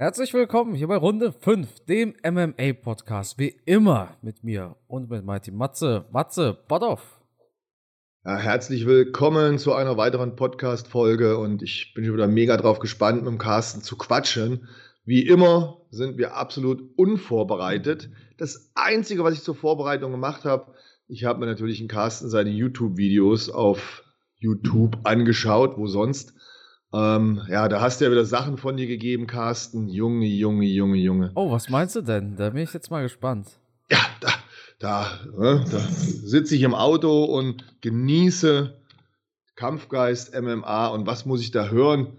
[0.00, 3.38] Herzlich willkommen hier bei Runde 5, dem MMA-Podcast.
[3.38, 6.06] Wie immer mit mir und mit Mighty Matze.
[6.10, 7.20] Matze, Bodoff.
[8.24, 13.18] Ja, herzlich willkommen zu einer weiteren Podcast-Folge und ich bin schon wieder mega drauf gespannt,
[13.18, 14.68] mit dem Carsten zu quatschen.
[15.04, 18.08] Wie immer sind wir absolut unvorbereitet.
[18.38, 20.72] Das Einzige, was ich zur Vorbereitung gemacht habe,
[21.08, 24.02] ich habe mir natürlich in Carsten seine YouTube-Videos auf
[24.38, 26.32] YouTube angeschaut, wo sonst.
[26.92, 29.88] Ähm, ja, da hast du ja wieder Sachen von dir gegeben, Carsten.
[29.88, 31.30] Junge, Junge, Junge, Junge.
[31.34, 32.36] Oh, was meinst du denn?
[32.36, 33.48] Da bin ich jetzt mal gespannt.
[33.90, 34.30] Ja, da,
[34.78, 38.74] da, ne, da sitze ich im Auto und genieße
[39.54, 42.18] Kampfgeist, MMA und was muss ich da hören?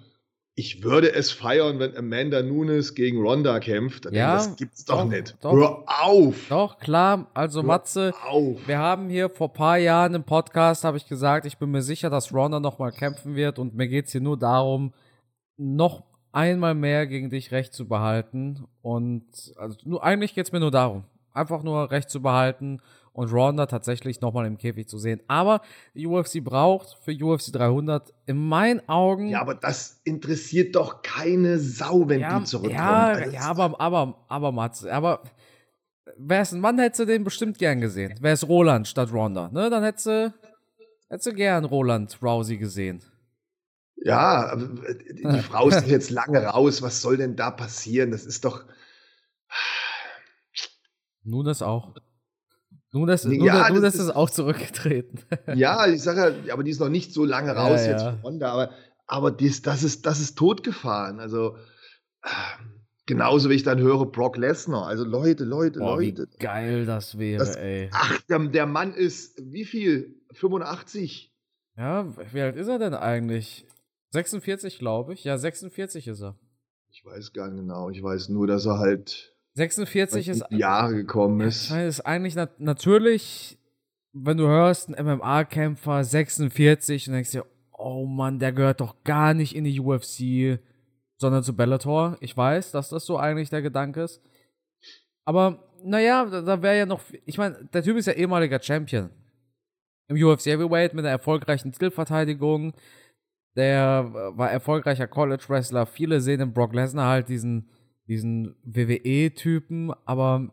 [0.61, 4.05] Ich würde es feiern, wenn Amanda Nunes gegen Ronda kämpft.
[4.11, 5.35] Ja, das gibt's doch, doch, nicht.
[5.41, 5.53] doch.
[5.53, 6.35] Hör auf!
[6.49, 7.25] Doch, klar.
[7.33, 8.67] Also, Hör Matze, auf!
[8.67, 11.81] wir haben hier vor ein paar Jahren im Podcast, habe ich gesagt, ich bin mir
[11.81, 14.93] sicher, dass Ronda nochmal kämpfen wird und mir geht's hier nur darum,
[15.57, 18.67] noch einmal mehr gegen dich Recht zu behalten.
[18.83, 19.25] Und
[19.57, 22.81] also nur, eigentlich geht's mir nur darum, einfach nur Recht zu behalten
[23.13, 25.21] und Ronda tatsächlich nochmal im Käfig zu sehen.
[25.27, 25.61] Aber
[25.93, 29.27] die UFC braucht für UFC 300 in meinen Augen.
[29.27, 32.77] Ja, aber das interessiert doch keine Sau, wenn ja, die zurückkommt.
[32.77, 35.23] ja, Also, ja, aber, aber, aber, Mats, aber
[36.17, 38.15] wär's ein Mann, hättest du den bestimmt gern gesehen.
[38.21, 39.69] Wär's Roland statt Ronda, ne?
[39.69, 40.33] Dann hättest du,
[41.09, 43.01] hättest du gern Roland Rousey gesehen.
[44.03, 46.81] Ja, die Frau ist jetzt lange raus.
[46.81, 48.11] Was soll denn da passieren?
[48.11, 48.65] Das ist doch.
[51.23, 51.93] Nun das auch.
[52.93, 55.19] Nun das, Nee, nun, ja, nun das das ist auch zurückgetreten.
[55.55, 57.91] Ja, ich sage ja, aber die ist noch nicht so lange raus ja.
[57.91, 58.71] jetzt von Honda, aber,
[59.07, 61.19] aber dies, das, ist, das ist totgefahren.
[61.19, 61.55] Also
[63.05, 64.87] genauso wie ich dann höre Brock Lesnar.
[64.87, 66.27] Also Leute, Leute, Boah, wie Leute.
[66.39, 67.89] geil das wäre, Das- ey.
[67.93, 70.15] Ach, der, der Mann ist wie viel?
[70.33, 71.33] 85?
[71.77, 73.65] Ja, wie alt ist er denn eigentlich?
[74.11, 75.23] 46, glaube ich.
[75.23, 76.37] Ja, 46 ist er.
[76.89, 77.89] Ich weiß gar nicht genau.
[77.89, 81.71] Ich weiß nur, dass er halt 46 ist Jahre gekommen ist.
[81.71, 83.57] es ist eigentlich nat natürlich,
[84.13, 89.33] wenn du hörst, ein MMA-Kämpfer 46 und denkst dir, oh Mann, der gehört doch gar
[89.33, 90.59] nicht in die UFC,
[91.17, 92.17] sondern zu Bellator.
[92.19, 94.21] Ich weiß, dass das so eigentlich der Gedanke ist.
[95.25, 99.09] Aber naja, da, da wäre ja noch, ich meine, der Typ ist ja ehemaliger Champion.
[100.07, 102.73] Im UFC Heavyweight mit einer erfolgreichen Titelverteidigung.
[103.55, 105.85] Der äh, war erfolgreicher College-Wrestler.
[105.85, 107.69] Viele sehen in Brock Lesnar halt diesen,
[108.11, 110.49] diesen WWE-Typen, aber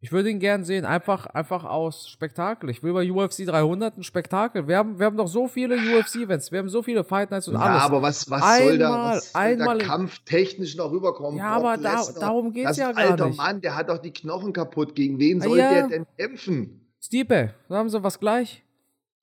[0.00, 2.68] ich würde ihn gern sehen, einfach, einfach aus Spektakel.
[2.68, 4.66] Ich will bei UFC 300 ein Spektakel.
[4.66, 7.54] Wir haben, wir haben doch so viele UFC-Events, wir haben so viele Fight Nights und
[7.54, 7.82] Ja, alles.
[7.84, 11.38] aber was, was soll da, Einmal- was soll einmal da kampftechnisch noch rüberkommen?
[11.38, 13.36] Ja, aber da, darum das ist ja gar alter nicht.
[13.36, 14.96] Mann, der hat doch die Knochen kaputt.
[14.96, 15.70] Gegen wen soll ja.
[15.70, 16.80] der denn kämpfen?
[17.00, 18.63] Stipe, da haben sie was gleich.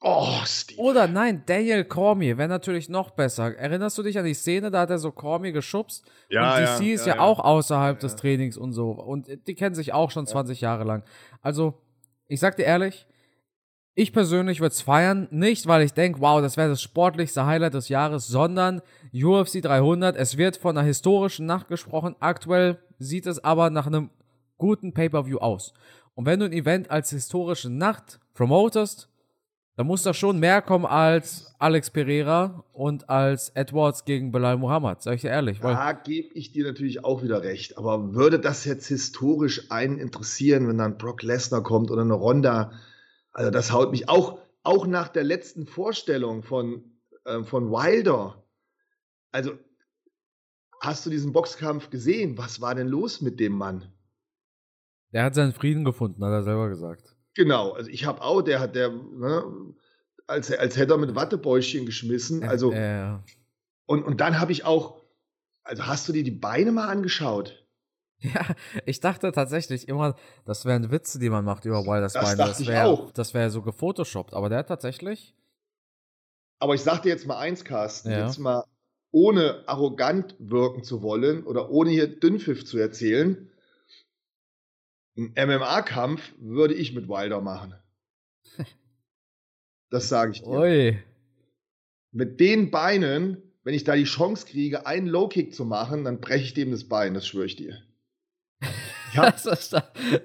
[0.03, 0.81] Oh, Steve.
[0.81, 3.56] Oder nein, Daniel Cormier wäre natürlich noch besser.
[3.56, 6.03] Erinnerst du dich an die Szene, da hat er so Cormier geschubst?
[6.28, 7.22] Ja, und ja, DC ist ja, ja, ja.
[7.22, 8.17] auch außerhalb Ja, des ja.
[8.17, 8.90] Trainings und so.
[8.90, 11.03] Und die kennen sich auch schon 20 Jahre lang.
[11.44, 11.75] Also,
[12.28, 13.06] ich sag dir ehrlich,
[13.94, 17.75] ich persönlich würde es feiern, nicht weil ich denke, wow, das wäre das sportlichste Highlight
[17.75, 18.81] des Jahres, sondern
[19.13, 20.16] UFC 300.
[20.16, 22.16] Es wird von einer historischen Nacht gesprochen.
[22.19, 24.09] Aktuell sieht es aber nach einem
[24.57, 25.73] guten Pay-Per-View aus.
[26.16, 29.10] Und wenn du ein Event als historische Nacht promotest,
[29.81, 35.01] dann muss da schon mehr kommen als Alex Pereira und als Edwards gegen Belal Muhammad,
[35.01, 35.59] sag ich dir ehrlich.
[35.59, 37.79] Da gebe ich dir natürlich auch wieder recht.
[37.79, 42.73] Aber würde das jetzt historisch einen interessieren, wenn dann Brock Lesnar kommt oder eine Ronda?
[43.31, 46.83] Also das haut mich auch, auch nach der letzten Vorstellung von,
[47.25, 48.43] ähm, von Wilder.
[49.31, 49.53] Also
[50.79, 52.37] hast du diesen Boxkampf gesehen?
[52.37, 53.91] Was war denn los mit dem Mann?
[55.13, 57.10] der hat seinen Frieden gefunden, hat er selber gesagt.
[57.35, 59.73] Genau, also ich habe auch, der hat der, ne,
[60.27, 62.43] als, als hätte er mit Wattebäuschen geschmissen.
[62.43, 63.17] Also, Äh,
[63.85, 65.01] und, und dann habe ich auch,
[65.63, 67.65] also hast du dir die Beine mal angeschaut?
[68.19, 68.45] ja,
[68.85, 70.15] ich dachte tatsächlich immer,
[70.45, 72.49] das wären Witze, die man macht über Wilders Das Beine.
[72.49, 73.11] Das wäre auch.
[73.11, 75.35] das wäre so gefotoshoppt, aber der hat tatsächlich.
[76.59, 78.25] Aber ich sag dir jetzt mal eins, Carsten, Ja.
[78.25, 78.63] jetzt mal
[79.11, 83.50] ohne arrogant wirken zu wollen oder ohne hier Dünnpfiff zu erzählen,
[85.22, 87.76] ein MMA-Kampf würde ich mit Wilder machen.
[89.90, 90.47] Das sage ich dir.
[90.47, 91.00] Ui.
[92.14, 96.46] Mit den Beinen, wenn ich da die Chance kriege, einen Low-Kick zu machen, dann breche
[96.46, 97.78] ich dem das Bein, das schwöre ich dir.
[99.12, 99.73] Ich habe Das ist,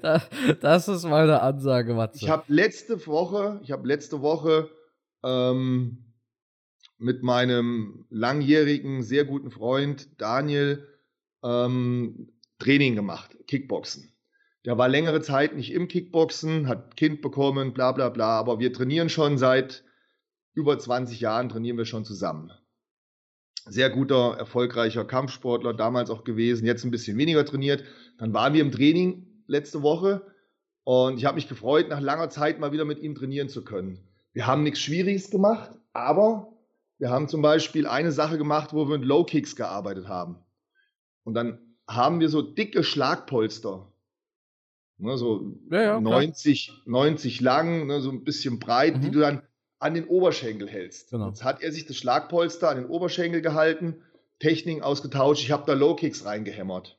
[0.02, 2.18] das, das ist mal eine Ansage, Matze.
[2.24, 4.70] Ich habe letzte Woche, ich habe letzte Woche
[5.24, 6.14] ähm,
[6.98, 10.86] mit meinem langjährigen, sehr guten Freund Daniel
[11.42, 14.15] ähm, Training gemacht, Kickboxen.
[14.66, 18.72] Der war längere Zeit nicht im Kickboxen, hat Kind bekommen, bla bla bla, aber wir
[18.72, 19.84] trainieren schon seit
[20.54, 22.50] über 20 Jahren, trainieren wir schon zusammen.
[23.64, 27.84] Sehr guter, erfolgreicher Kampfsportler, damals auch gewesen, jetzt ein bisschen weniger trainiert.
[28.18, 30.26] Dann waren wir im Training letzte Woche
[30.82, 34.08] und ich habe mich gefreut, nach langer Zeit mal wieder mit ihm trainieren zu können.
[34.32, 36.52] Wir haben nichts Schwieriges gemacht, aber
[36.98, 40.44] wir haben zum Beispiel eine Sache gemacht, wo wir mit Low Kicks gearbeitet haben.
[41.22, 43.92] Und dann haben wir so dicke Schlagpolster.
[44.98, 49.00] Ne, so ja, ja, 90, 90 lang, ne, so ein bisschen breit, mhm.
[49.02, 49.42] die du dann
[49.78, 51.10] an den Oberschenkel hältst.
[51.10, 51.28] Genau.
[51.28, 54.02] Jetzt hat er sich das Schlagpolster an den Oberschenkel gehalten,
[54.38, 56.98] Techniken ausgetauscht, ich habe da Low Kicks reingehämmert.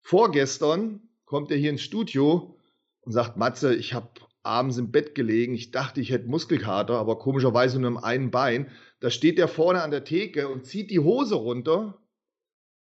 [0.00, 2.56] Vorgestern kommt er hier ins Studio
[3.02, 4.08] und sagt, Matze, ich habe
[4.42, 5.54] abends im Bett gelegen.
[5.54, 8.70] Ich dachte, ich hätte Muskelkater, aber komischerweise nur im einen Bein.
[9.00, 11.98] Da steht der vorne an der Theke und zieht die Hose runter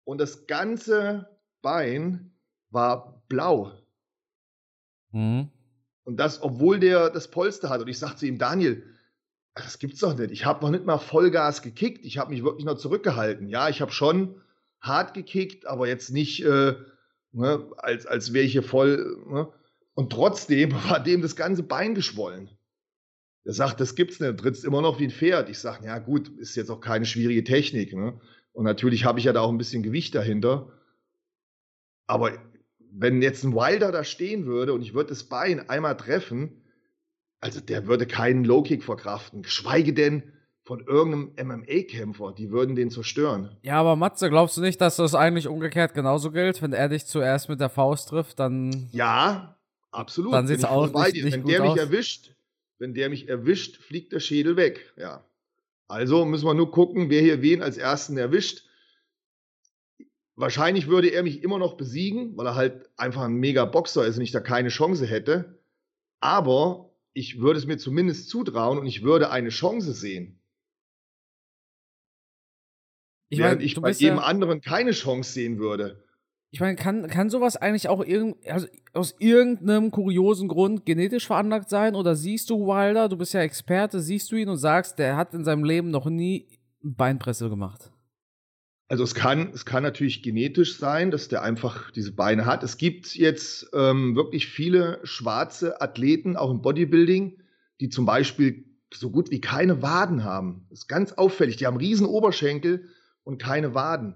[0.04, 1.30] und das ganze
[1.62, 2.35] Bein
[2.70, 3.72] war blau.
[5.12, 5.50] Mhm.
[6.04, 7.82] Und das, obwohl der das Polster hat.
[7.82, 8.84] Und ich sagte zu ihm, Daniel,
[9.56, 10.32] das gibt's doch nicht.
[10.32, 12.06] Ich habe noch nicht mal Vollgas gekickt.
[12.06, 13.48] Ich habe mich wirklich noch zurückgehalten.
[13.48, 14.42] Ja, ich habe schon
[14.82, 16.76] hart gekickt, aber jetzt nicht, äh,
[17.32, 19.18] ne, als, als wäre ich hier voll.
[19.28, 19.48] Ne?
[19.94, 22.50] Und trotzdem war dem das ganze Bein geschwollen.
[23.46, 25.50] Er sagt, das gibt's nicht, trittst immer noch wie ein Pferd.
[25.50, 27.94] Ich sage, ja gut, ist jetzt auch keine schwierige Technik.
[27.94, 28.20] Ne?
[28.54, 30.72] Und natürlich habe ich ja da auch ein bisschen Gewicht dahinter.
[32.08, 32.34] Aber
[32.98, 36.64] wenn jetzt ein Wilder da stehen würde und ich würde das Bein einmal treffen,
[37.40, 40.32] also der würde keinen Low-Kick verkraften, geschweige denn
[40.64, 43.56] von irgendeinem MMA-Kämpfer, die würden den zerstören.
[43.62, 46.62] Ja, aber Matze, glaubst du nicht, dass das eigentlich umgekehrt genauso gilt?
[46.62, 48.90] Wenn er dich zuerst mit der Faust trifft, dann.
[48.92, 49.56] Ja,
[49.96, 50.34] Absolut.
[50.34, 51.78] Dann sieht es auch nicht, nicht Wenn der mich aus.
[51.78, 52.36] erwischt,
[52.80, 54.94] wenn der mich erwischt, fliegt der Schädel weg.
[54.98, 55.24] Ja.
[55.88, 58.65] Also müssen wir nur gucken, wer hier wen als ersten erwischt.
[60.38, 64.18] Wahrscheinlich würde er mich immer noch besiegen, weil er halt einfach ein mega Boxer ist
[64.18, 65.60] und ich da keine Chance hätte.
[66.20, 70.42] Aber ich würde es mir zumindest zutrauen und ich würde eine Chance sehen.
[73.30, 76.04] Ich Während mein, ich bei jedem ja anderen keine Chance sehen würde.
[76.52, 81.70] Ich meine, kann, kann sowas eigentlich auch irgend, also aus irgendeinem kuriosen Grund genetisch veranlagt
[81.70, 81.96] sein?
[81.96, 85.34] Oder siehst du Wilder, du bist ja Experte, siehst du ihn und sagst, der hat
[85.34, 86.48] in seinem Leben noch nie
[86.82, 87.92] Beinpresse gemacht?
[88.88, 92.64] Also es kann, es kann natürlich genetisch sein, dass der einfach diese Beine hat.
[92.64, 97.42] Es gibt jetzt ähm, wirklich viele schwarze Athleten, auch im Bodybuilding,
[97.80, 100.68] die zum Beispiel so gut wie keine Waden haben.
[100.70, 101.58] Das ist ganz auffällig.
[101.58, 102.90] Die haben riesen Oberschenkel
[103.24, 104.16] und keine Waden.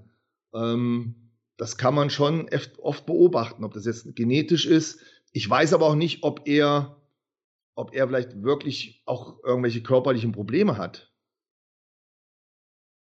[0.54, 1.16] Ähm,
[1.58, 5.02] das kann man schon oft beobachten, ob das jetzt genetisch ist.
[5.32, 7.02] Ich weiß aber auch nicht, ob er,
[7.76, 11.12] ob er vielleicht wirklich auch irgendwelche körperlichen Probleme hat.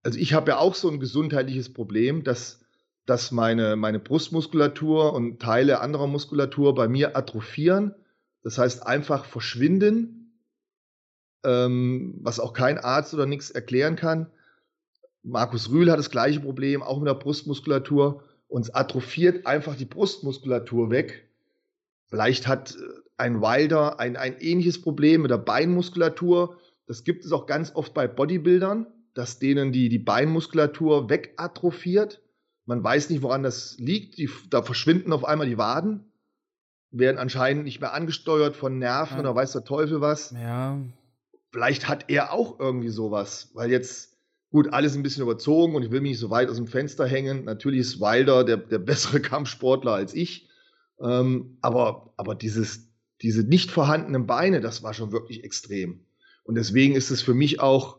[0.03, 2.61] Also ich habe ja auch so ein gesundheitliches Problem, dass,
[3.07, 7.95] dass meine, meine Brustmuskulatur und Teile anderer Muskulatur bei mir atrophieren.
[8.43, 10.43] Das heißt einfach verschwinden,
[11.45, 14.31] ähm, was auch kein Arzt oder nichts erklären kann.
[15.23, 20.91] Markus Rühl hat das gleiche Problem, auch mit der Brustmuskulatur uns atrophiert einfach die Brustmuskulatur
[20.91, 21.29] weg.
[22.07, 22.79] Vielleicht hat äh,
[23.19, 26.57] ein Wilder ein, ein ähnliches Problem mit der Beinmuskulatur.
[26.87, 28.87] Das gibt es auch ganz oft bei Bodybuildern,
[29.19, 32.23] dass denen die, die Beinmuskulatur wegatrophiert.
[32.67, 34.17] Man weiß nicht, woran das liegt.
[34.19, 36.05] Die, da verschwinden auf einmal die Waden,
[36.93, 39.21] werden anscheinend nicht mehr angesteuert von Nerven ja.
[39.21, 40.31] oder weiß der Teufel was.
[40.31, 40.79] Ja.
[41.51, 44.17] Vielleicht hat er auch irgendwie sowas, weil jetzt
[44.51, 47.07] Gut, alles ein bisschen überzogen und ich will mich nicht so weit aus dem Fenster
[47.07, 47.45] hängen.
[47.45, 50.49] Natürlich ist Wilder der, der bessere Kampfsportler als ich.
[51.01, 52.89] Ähm, aber, aber dieses,
[53.21, 56.07] diese nicht vorhandenen Beine, das war schon wirklich extrem.
[56.45, 57.99] Und deswegen ist es für mich auch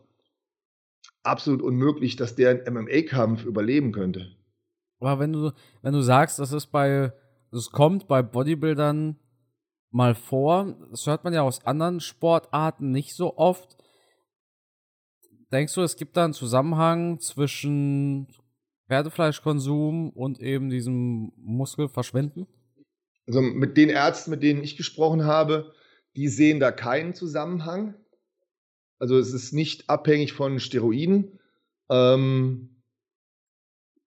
[1.22, 4.36] absolut unmöglich, dass der einen MMA-Kampf überleben könnte.
[5.00, 7.12] Aber wenn du, wenn du sagst, das ist bei,
[7.50, 9.18] das kommt bei Bodybuildern
[9.90, 13.76] mal vor, das hört man ja aus anderen Sportarten nicht so oft,
[15.52, 18.28] Denkst du, es gibt da einen Zusammenhang zwischen
[18.88, 22.46] Pferdefleischkonsum und eben diesem Muskelverschwinden?
[23.26, 25.72] Also mit den Ärzten, mit denen ich gesprochen habe,
[26.16, 27.94] die sehen da keinen Zusammenhang.
[29.00, 31.40] Also es ist nicht abhängig von Steroiden.
[31.90, 32.82] Ähm,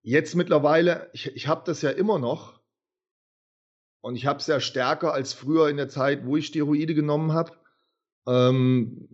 [0.02, 2.60] jetzt mittlerweile, ich, ich habe das ja immer noch
[4.00, 7.32] und ich habe es ja stärker als früher in der Zeit, wo ich Steroide genommen
[7.32, 7.52] habe.
[8.26, 9.08] Ähm,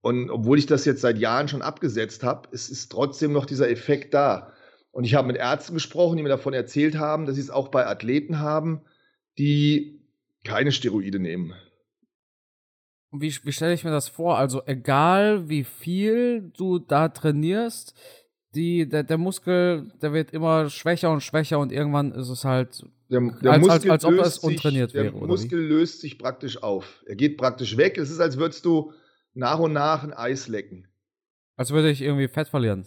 [0.00, 3.70] und obwohl ich das jetzt seit Jahren schon abgesetzt habe, ist, ist trotzdem noch dieser
[3.70, 4.52] Effekt da.
[4.90, 7.68] Und ich habe mit Ärzten gesprochen, die mir davon erzählt haben, dass sie es auch
[7.68, 8.82] bei Athleten haben,
[9.38, 10.02] die
[10.44, 11.54] keine Steroide nehmen.
[13.16, 14.38] Wie, wie stelle ich mir das vor?
[14.38, 17.94] Also egal wie viel du da trainierst,
[18.54, 22.84] die, der, der Muskel, der wird immer schwächer und schwächer und irgendwann ist es halt
[23.10, 25.12] der, der als, als, als, ob es untrainiert sich, wäre.
[25.12, 27.02] Der Muskel löst sich praktisch auf.
[27.06, 27.98] Er geht praktisch weg.
[27.98, 28.92] Es ist, als würdest du
[29.34, 30.88] nach und nach ein Eis lecken.
[31.56, 32.86] Als würde ich irgendwie Fett verlieren.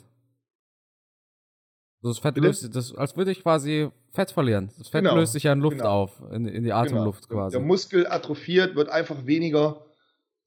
[2.01, 4.71] Das Fett löst, das, als würde ich quasi Fett verlieren.
[4.77, 6.03] Das Fett Genau, löst sich ja in Luft genau.
[6.03, 7.41] auf, in, in die Atemluft Genau.
[7.41, 7.57] quasi.
[7.57, 9.86] Der Muskel atrophiert, wird einfach weniger.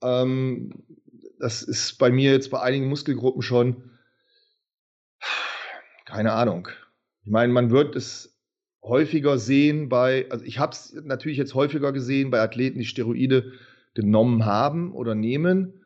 [0.03, 0.85] Ähm,
[1.39, 3.91] das ist bei mir jetzt bei einigen Muskelgruppen schon,
[6.05, 6.69] keine Ahnung.
[7.25, 8.39] Ich meine, man wird es
[8.83, 13.53] häufiger sehen bei, also ich habe es natürlich jetzt häufiger gesehen bei Athleten, die Steroide
[13.95, 15.85] genommen haben oder nehmen.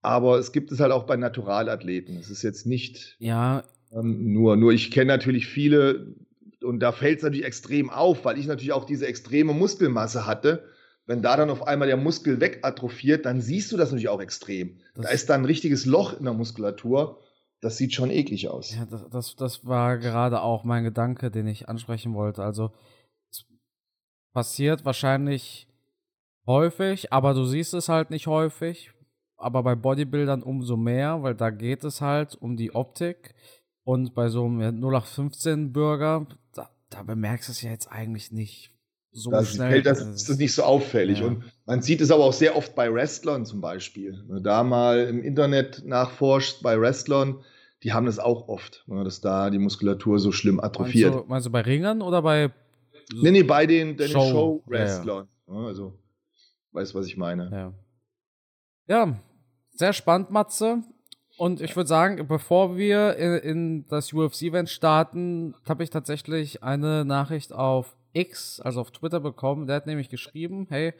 [0.00, 2.16] Aber es gibt es halt auch bei Naturalathleten.
[2.16, 6.14] Es ist jetzt nicht Ja, ähm, nur, nur ich kenne natürlich viele
[6.62, 10.64] und da fällt es natürlich extrem auf, weil ich natürlich auch diese extreme Muskelmasse hatte.
[11.06, 14.78] Wenn da dann auf einmal der Muskel wegatrophiert, dann siehst du das natürlich auch extrem.
[14.94, 17.20] Das- da ist dann ein richtiges Loch in der Muskulatur.
[17.60, 18.74] Das sieht schon eklig aus.
[18.74, 22.42] Ja, das, das, das war gerade auch mein Gedanke, den ich ansprechen wollte.
[22.42, 22.72] Also,
[23.30, 23.44] es
[24.32, 25.68] passiert wahrscheinlich
[26.46, 28.90] häufig, aber du siehst es halt nicht häufig.
[29.36, 33.34] Aber bei Bodybuildern umso mehr, weil da geht es halt um die Optik.
[33.84, 38.72] Und bei so einem 0815-Bürger, da, da bemerkst du es ja jetzt eigentlich nicht
[39.12, 39.70] so Da schnell.
[39.70, 41.20] fällt das, ist das nicht so auffällig.
[41.20, 41.26] Ja.
[41.26, 44.22] Und man sieht es aber auch sehr oft bei Wrestlern zum Beispiel.
[44.26, 47.44] Wenn du da mal im Internet nachforscht bei Wrestlern,
[47.82, 51.14] die haben das auch oft, ne, dass da die Muskulatur so schlimm meinst, atrophiert.
[51.14, 52.50] du, meinst du bei Ringern oder bei.
[53.12, 54.30] Nee, nee, bei den, den Show.
[54.30, 55.28] Show-Wrestlern.
[55.48, 55.98] Ja, also,
[56.72, 57.50] weißt was ich meine.
[57.50, 57.72] Ja.
[58.88, 59.18] Ja,
[59.72, 60.82] sehr spannend, Matze.
[61.38, 67.04] Und ich würde sagen, bevor wir in, in das UFC-Event starten, habe ich tatsächlich eine
[67.04, 69.66] Nachricht auf X, also auf Twitter bekommen.
[69.66, 70.94] Der hat nämlich geschrieben, hey,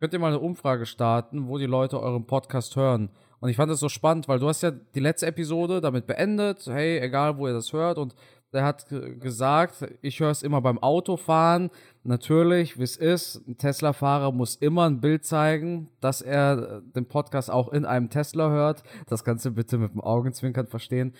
[0.00, 3.10] könnt ihr mal eine Umfrage starten, wo die Leute euren Podcast hören.
[3.40, 6.66] Und ich fand das so spannend, weil du hast ja die letzte Episode damit beendet,
[6.66, 7.98] hey, egal wo ihr das hört.
[7.98, 8.14] Und
[8.52, 11.70] der hat ge- gesagt, ich höre es immer beim Autofahren.
[12.02, 17.06] Natürlich, wie es ist, ein Tesla-Fahrer muss immer ein Bild zeigen, dass er äh, den
[17.06, 18.82] Podcast auch in einem Tesla hört.
[19.06, 21.12] Das kannst du bitte mit dem Augenzwinkern verstehen.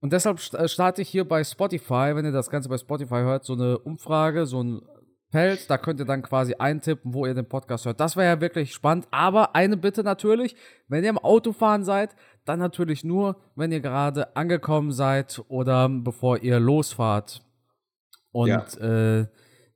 [0.00, 3.44] Und deshalb äh, starte ich hier bei Spotify, wenn ihr das Ganze bei Spotify hört,
[3.44, 4.82] so eine Umfrage, so ein
[5.30, 7.98] Feld, da könnt ihr dann quasi eintippen, wo ihr den Podcast hört.
[7.98, 9.08] Das wäre ja wirklich spannend.
[9.10, 10.54] Aber eine Bitte natürlich,
[10.88, 16.38] wenn ihr im Autofahren seid, dann natürlich nur, wenn ihr gerade angekommen seid oder bevor
[16.38, 17.42] ihr losfahrt.
[18.30, 19.26] Und äh,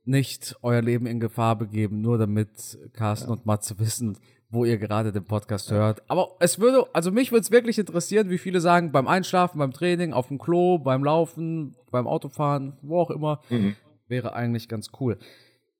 [0.03, 4.17] nicht euer Leben in Gefahr begeben, nur damit Carsten und Matze wissen,
[4.51, 6.03] wo ihr gerade den Podcast hört.
[6.09, 9.71] Aber es würde, also mich würde es wirklich interessieren, wie viele sagen, beim Einschlafen, beim
[9.71, 13.75] Training, auf dem Klo, beim Laufen, beim Autofahren, wo auch immer, Mhm.
[14.09, 15.17] wäre eigentlich ganz cool.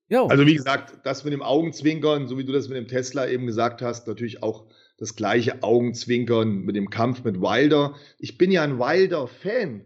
[0.08, 0.28] Jo.
[0.28, 3.46] Also wie gesagt, das mit dem Augenzwinkern, so wie du das mit dem Tesla eben
[3.46, 4.66] gesagt hast, natürlich auch
[4.98, 7.96] das gleiche Augenzwinkern mit dem Kampf mit Wilder.
[8.20, 9.86] Ich bin ja ein Wilder-Fan.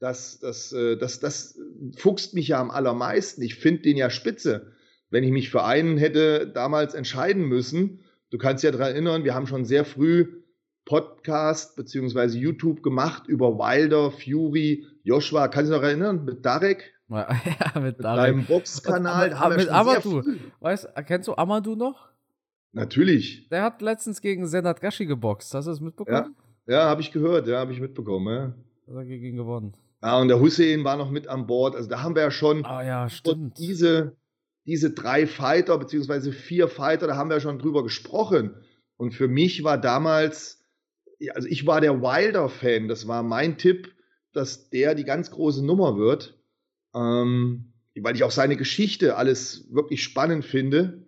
[0.00, 1.58] Das, das, äh, das, das
[1.96, 3.40] fuchst mich ja am allermeisten.
[3.42, 4.72] Ich finde den ja spitze.
[5.14, 9.22] Wenn ich mich für einen hätte damals entscheiden müssen, du kannst dich ja daran erinnern,
[9.22, 10.42] wir haben schon sehr früh
[10.84, 15.46] Podcast beziehungsweise YouTube gemacht über Wilder, Fury, Joshua.
[15.46, 16.24] Kannst du dich noch erinnern?
[16.24, 17.28] Mit Darek, ja,
[17.76, 18.24] mit mit Darek.
[18.24, 19.30] deinem Boxkanal.
[19.30, 20.20] Da haben mit Amadou.
[20.58, 22.08] Weißt, kennst du Amadou noch?
[22.72, 23.48] Natürlich.
[23.50, 25.54] Der hat letztens gegen Senat Gashi geboxt.
[25.54, 26.34] Hast du das mitbekommen?
[26.66, 28.34] Ja, habe ich gehört, ja, habe ich mitbekommen.
[28.88, 28.92] Ja.
[28.92, 29.74] Hat er gegen ihn gewonnen.
[30.02, 31.76] ja, und der Hussein war noch mit an Bord.
[31.76, 33.60] Also da haben wir ja schon Ah ja, stimmt.
[33.60, 34.16] diese,
[34.66, 38.54] diese drei Fighter, beziehungsweise vier Fighter, da haben wir schon drüber gesprochen.
[38.96, 40.64] Und für mich war damals,
[41.34, 42.88] also ich war der Wilder-Fan.
[42.88, 43.92] Das war mein Tipp,
[44.32, 46.38] dass der die ganz große Nummer wird.
[46.94, 51.06] Ähm, weil ich auch seine Geschichte alles wirklich spannend finde.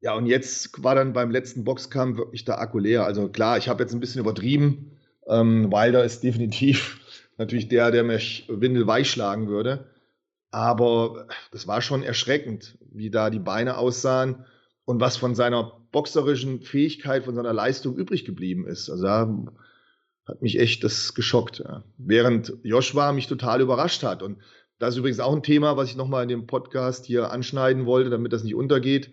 [0.00, 3.04] Ja, und jetzt war dann beim letzten Boxkampf wirklich der Akku leer.
[3.04, 4.92] Also klar, ich habe jetzt ein bisschen übertrieben.
[5.26, 7.00] Ähm, Wilder ist definitiv
[7.36, 9.90] natürlich der, der mich windelweich schlagen würde.
[10.50, 14.46] Aber das war schon erschreckend, wie da die Beine aussahen
[14.84, 18.88] und was von seiner boxerischen Fähigkeit, von seiner Leistung übrig geblieben ist.
[18.88, 19.46] Also da
[20.26, 21.58] hat mich echt das geschockt.
[21.58, 21.84] Ja.
[21.96, 24.22] Während Joshua mich total überrascht hat.
[24.22, 24.38] Und
[24.78, 28.10] das ist übrigens auch ein Thema, was ich nochmal in dem Podcast hier anschneiden wollte,
[28.10, 29.12] damit das nicht untergeht.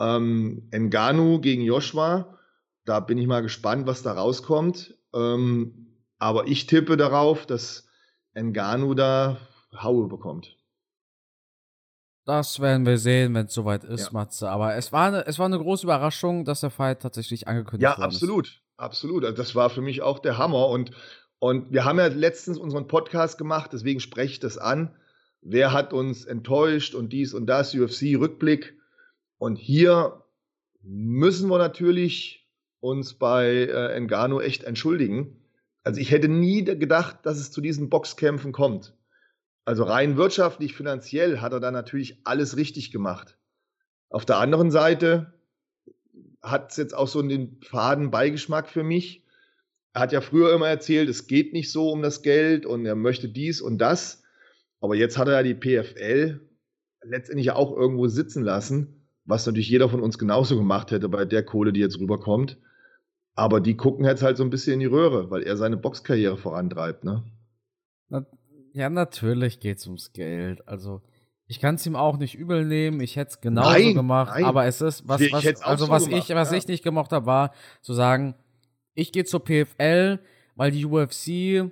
[0.00, 2.38] Ähm, Enganu gegen Joshua,
[2.84, 4.94] da bin ich mal gespannt, was da rauskommt.
[5.14, 7.86] Ähm, aber ich tippe darauf, dass
[8.32, 9.38] Enganu da
[9.76, 10.56] Haue bekommt.
[12.26, 14.12] Das werden wir sehen, wenn es soweit ist, Ja.
[14.12, 14.48] Matze.
[14.48, 17.90] Aber es war, eine, es war eine große Überraschung, dass der Fight tatsächlich angekündigt Ja,
[17.98, 18.62] worden absolut.
[18.76, 19.24] Absolut.
[19.24, 20.68] Also das war für mich auch der Hammer.
[20.68, 20.90] Und,
[21.38, 24.96] und wir haben ja letztens unseren Podcast gemacht, deswegen spreche ich das an.
[25.42, 28.78] Wer hat uns enttäuscht und dies und das, UFC-Rückblick.
[29.36, 30.22] Und hier
[30.80, 32.48] müssen wir natürlich
[32.80, 35.42] uns bei äh, Engano echt entschuldigen.
[35.82, 38.94] Also ich hätte nie gedacht, dass es zu diesen Boxkämpfen kommt.
[39.64, 43.38] Also rein wirtschaftlich, finanziell hat er da natürlich alles richtig gemacht.
[44.10, 45.32] Auf der anderen Seite
[46.42, 49.24] hat es jetzt auch so den faden Beigeschmack für mich.
[49.94, 52.96] er hat ja früher immer erzählt, es geht nicht so um das Geld und er
[52.96, 54.22] möchte dies und das.
[54.80, 56.40] Aber jetzt hat er ja die PFL
[57.02, 61.44] letztendlich auch irgendwo sitzen lassen, was natürlich jeder von uns genauso gemacht hätte bei der
[61.44, 62.58] Kohle, die jetzt rüberkommt.
[63.34, 66.36] Aber die gucken jetzt halt so ein bisschen in die Röhre, weil er seine Boxkarriere
[66.36, 67.24] vorantreibt, ne?
[68.74, 70.66] Ja, natürlich geht's ums Geld.
[70.66, 71.00] Also,
[71.46, 73.00] ich kann es ihm auch nicht übel nehmen.
[73.00, 74.44] Ich hätte es genauso nein, gemacht, nein.
[74.44, 76.58] aber es ist was, was also so was gemacht, ich was ja.
[76.58, 77.52] ich nicht gemocht habe, war
[77.82, 78.34] zu sagen,
[78.94, 80.18] ich gehe zur PFL,
[80.56, 81.70] weil die UFC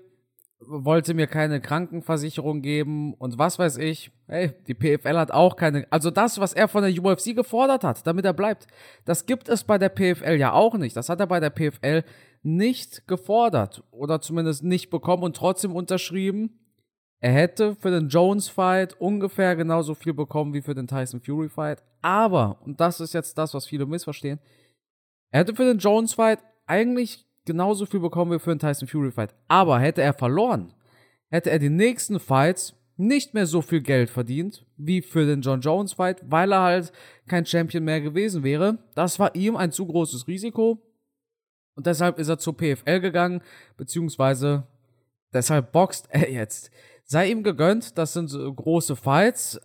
[0.60, 4.12] wollte mir keine Krankenversicherung geben und was weiß ich.
[4.28, 5.86] Hey, die PFL hat auch keine.
[5.90, 8.68] Also das, was er von der UFC gefordert hat, damit er bleibt,
[9.04, 10.96] das gibt es bei der PFL ja auch nicht.
[10.96, 12.04] Das hat er bei der PFL
[12.44, 16.60] nicht gefordert oder zumindest nicht bekommen und trotzdem unterschrieben.
[17.22, 21.82] Er hätte für den Jones-Fight ungefähr genauso viel bekommen wie für den Tyson Fury-Fight.
[22.00, 24.40] Aber, und das ist jetzt das, was viele missverstehen,
[25.30, 29.34] er hätte für den Jones-Fight eigentlich genauso viel bekommen wie für einen Tyson Fury Fight.
[29.48, 30.74] Aber hätte er verloren,
[31.30, 35.60] hätte er die nächsten Fights nicht mehr so viel Geld verdient wie für den John
[35.60, 36.92] Jones Fight, weil er halt
[37.26, 38.78] kein Champion mehr gewesen wäre.
[38.94, 40.78] Das war ihm ein zu großes Risiko
[41.74, 43.42] und deshalb ist er zur PFL gegangen,
[43.76, 44.66] beziehungsweise
[45.32, 46.70] deshalb boxt er jetzt.
[47.04, 49.60] Sei ihm gegönnt, das sind so große Fights,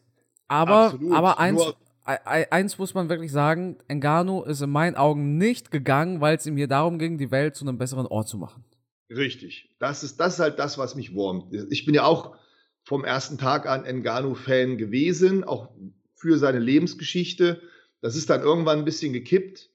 [0.47, 1.13] aber, Absolut.
[1.13, 1.75] aber eins, Nur
[2.07, 6.55] eins muss man wirklich sagen, Engano ist in meinen Augen nicht gegangen, weil es ihm
[6.55, 8.63] hier darum ging, die Welt zu einem besseren Ort zu machen.
[9.09, 9.75] Richtig.
[9.79, 11.53] Das ist, das ist halt das, was mich wurmt.
[11.69, 12.35] Ich bin ja auch
[12.83, 15.69] vom ersten Tag an Engano-Fan gewesen, auch
[16.15, 17.61] für seine Lebensgeschichte.
[18.01, 19.69] Das ist dann irgendwann ein bisschen gekippt,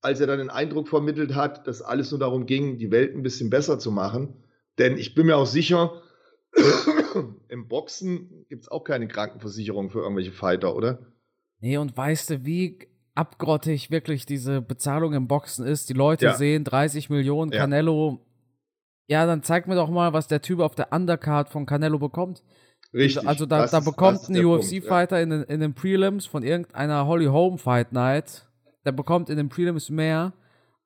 [0.00, 3.22] als er dann den Eindruck vermittelt hat, dass alles nur darum ging, die Welt ein
[3.22, 4.42] bisschen besser zu machen.
[4.78, 6.02] Denn ich bin mir auch sicher,
[7.48, 10.98] im Boxen gibt es auch keine Krankenversicherung für irgendwelche Fighter, oder?
[11.60, 12.78] Nee, und weißt du, wie
[13.14, 15.88] abgrottig wirklich diese Bezahlung im Boxen ist?
[15.88, 16.34] Die Leute ja.
[16.34, 17.60] sehen 30 Millionen ja.
[17.60, 18.26] Canelo.
[19.06, 22.42] Ja, dann zeig mir doch mal, was der Typ auf der Undercard von Canelo bekommt.
[22.92, 23.26] Richtig.
[23.26, 25.22] Also da, da bekommt ein UFC-Fighter ja.
[25.22, 28.48] in, den, in den Prelims von irgendeiner Holly Home Fight Night,
[28.84, 30.32] der bekommt in den Prelims mehr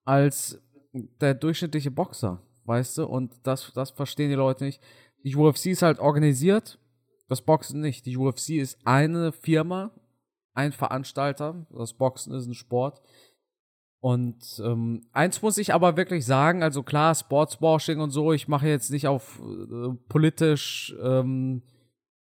[0.05, 0.61] als
[0.93, 3.07] der durchschnittliche Boxer, weißt du?
[3.07, 4.83] Und das, das verstehen die Leute nicht.
[5.25, 6.79] Die UFC ist halt organisiert,
[7.29, 8.07] das Boxen nicht.
[8.07, 9.91] Die UFC ist eine Firma,
[10.53, 11.67] ein Veranstalter.
[11.71, 13.01] Das Boxen ist ein Sport.
[14.01, 18.69] Und ähm, eins muss ich aber wirklich sagen, also klar, Sportswashing und so, ich mache
[18.69, 21.63] jetzt nicht auf äh, politisch ähm,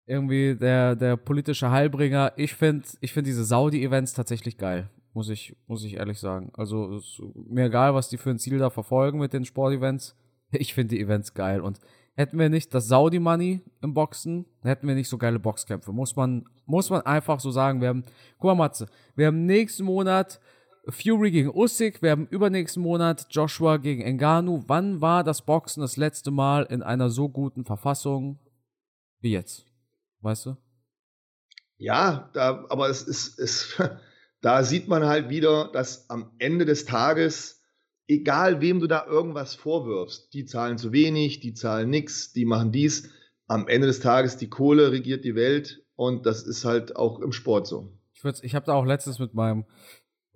[0.08, 2.34] irgendwie der, der politische Heilbringer.
[2.38, 6.52] Ich finde ich find diese Saudi-Events tatsächlich geil, muss ich, muss ich ehrlich sagen.
[6.56, 10.15] Also ist mir egal, was die für ein Ziel da verfolgen mit den Sportevents.
[10.52, 11.80] Ich finde die Events geil und
[12.19, 15.93] hätten wir nicht das Saudi-Money im Boxen, hätten wir nicht so geile Boxkämpfe.
[15.93, 17.79] Muss man, muss man einfach so sagen.
[17.79, 18.03] Wir haben,
[18.39, 20.41] guck mal, Matze, wir haben nächsten Monat
[20.89, 24.65] Fury gegen Usyk, wir haben übernächsten Monat Joshua gegen Enganu.
[24.67, 28.38] Wann war das Boxen das letzte Mal in einer so guten Verfassung
[29.21, 29.65] wie jetzt?
[30.19, 30.58] Weißt du?
[31.77, 33.82] Ja, da, aber es ist, es,
[34.41, 37.59] da sieht man halt wieder, dass am Ende des Tages
[38.10, 42.72] egal wem du da irgendwas vorwirfst, die zahlen zu wenig, die zahlen nichts, die machen
[42.72, 43.10] dies.
[43.48, 47.32] Am Ende des Tages, die Kohle regiert die Welt und das ist halt auch im
[47.32, 47.93] Sport so.
[48.13, 49.65] Ich, ich habe da auch letztens mit meinem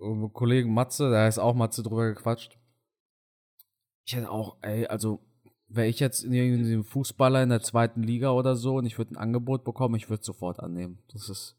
[0.00, 2.58] äh, Kollegen Matze, der heißt auch Matze, drüber gequatscht.
[4.06, 5.20] Ich hätte auch, ey, also
[5.66, 9.14] wäre ich jetzt in irgendeinem Fußballer in der zweiten Liga oder so und ich würde
[9.14, 11.02] ein Angebot bekommen, ich würde sofort annehmen.
[11.12, 11.56] Das ist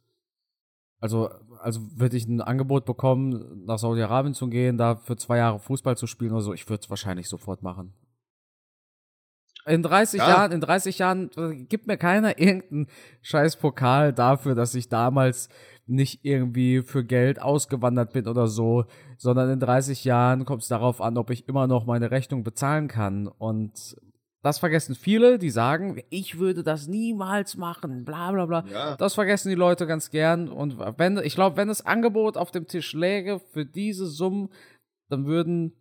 [0.99, 1.29] also,
[1.60, 5.97] also würde ich ein Angebot bekommen, nach Saudi-Arabien zu gehen, da für zwei Jahre Fußball
[5.97, 7.93] zu spielen oder so, ich würde es wahrscheinlich sofort machen.
[9.67, 10.29] In 30 ja.
[10.29, 12.88] Jahren, in 30 Jahren äh, gibt mir keiner irgendeinen
[13.23, 15.49] scheiß Pokal dafür, dass ich damals
[15.88, 18.86] nicht irgendwie für Geld ausgewandert bin oder so,
[19.17, 22.88] sondern in 30 Jahren kommt es darauf an, ob ich immer noch meine Rechnung bezahlen
[22.88, 23.27] kann.
[23.27, 23.95] Und
[24.45, 28.63] das vergessen viele, die sagen, ich würde das niemals machen, bla bla bla.
[28.71, 28.95] Ja.
[28.95, 30.49] Das vergessen die Leute ganz gern.
[30.49, 34.49] Und wenn, ich glaube, wenn das Angebot auf dem Tisch läge für diese Summen,
[35.10, 35.73] dann würden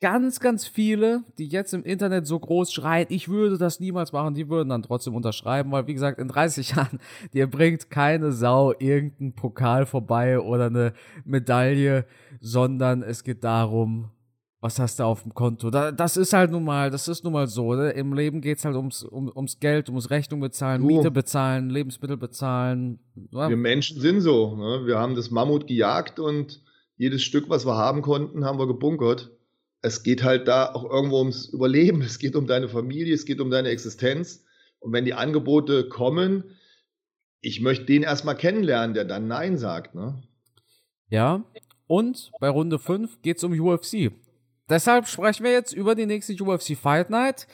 [0.00, 4.32] ganz, ganz viele, die jetzt im Internet so groß schreien, ich würde das niemals machen,
[4.32, 6.98] die würden dann trotzdem unterschreiben, weil wie gesagt, in 30 Jahren,
[7.34, 10.94] dir bringt keine Sau irgendeinen Pokal vorbei oder eine
[11.26, 12.06] Medaille,
[12.40, 14.12] sondern es geht darum,
[14.60, 15.70] was hast du auf dem Konto?
[15.70, 17.74] Da, das ist halt nun mal, das ist nun mal so.
[17.74, 17.90] Ne?
[17.90, 20.86] Im Leben geht's halt ums, um, ums Geld, ums Rechnung bezahlen, so.
[20.86, 22.98] Miete bezahlen, Lebensmittel bezahlen.
[23.30, 23.48] Ja.
[23.48, 24.56] Wir Menschen sind so.
[24.56, 24.86] Ne?
[24.86, 26.62] Wir haben das Mammut gejagt und
[26.96, 29.30] jedes Stück, was wir haben konnten, haben wir gebunkert.
[29.80, 32.02] Es geht halt da auch irgendwo ums Überleben.
[32.08, 34.44] Es geht um deine Familie, es geht um deine Existenz.
[34.80, 36.44] Und wenn die Angebote kommen,
[37.40, 39.94] ich möchte den erstmal kennenlernen, der dann Nein sagt.
[39.94, 40.20] Ne?
[41.08, 41.44] Ja,
[41.86, 44.10] und bei Runde 5 geht es um UFC.
[44.68, 47.46] Deshalb sprechen wir jetzt über die nächste UFC Fight Night.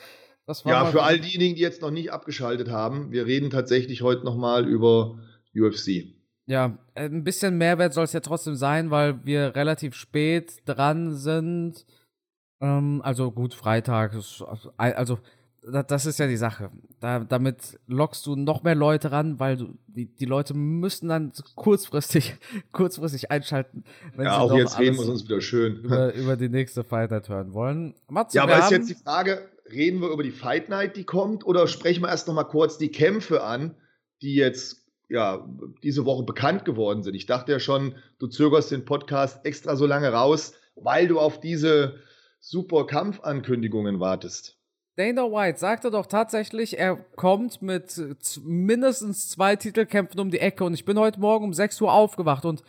[0.65, 4.67] ja, für all diejenigen, die jetzt noch nicht abgeschaltet haben, wir reden tatsächlich heute nochmal
[4.67, 5.19] über
[5.55, 6.15] UFC.
[6.47, 11.85] Ja, ein bisschen Mehrwert soll es ja trotzdem sein, weil wir relativ spät dran sind.
[12.61, 14.13] Ähm, also gut, Freitag.
[14.77, 15.19] Also,
[15.65, 16.71] das ist ja die Sache.
[16.99, 21.31] Da, damit lockst du noch mehr Leute ran, weil du, die, die Leute müssen dann
[21.55, 22.35] kurzfristig,
[22.71, 23.83] kurzfristig einschalten.
[24.15, 25.77] Wenn ja, sie auch jetzt reden wir uns wieder schön.
[25.77, 27.95] Über, über die nächste Fight Night hören wollen.
[28.07, 31.45] Matze, ja, aber ist jetzt die Frage, reden wir über die Fight Night, die kommt,
[31.45, 33.75] oder sprechen wir erst noch mal kurz die Kämpfe an,
[34.21, 35.47] die jetzt ja,
[35.83, 37.15] diese Woche bekannt geworden sind.
[37.15, 41.39] Ich dachte ja schon, du zögerst den Podcast extra so lange raus, weil du auf
[41.39, 41.99] diese
[42.39, 44.57] super Kampfankündigungen wartest.
[44.95, 48.01] Dana White sagte doch tatsächlich, er kommt mit
[48.43, 52.45] mindestens zwei Titelkämpfen um die Ecke und ich bin heute Morgen um 6 Uhr aufgewacht
[52.45, 52.63] und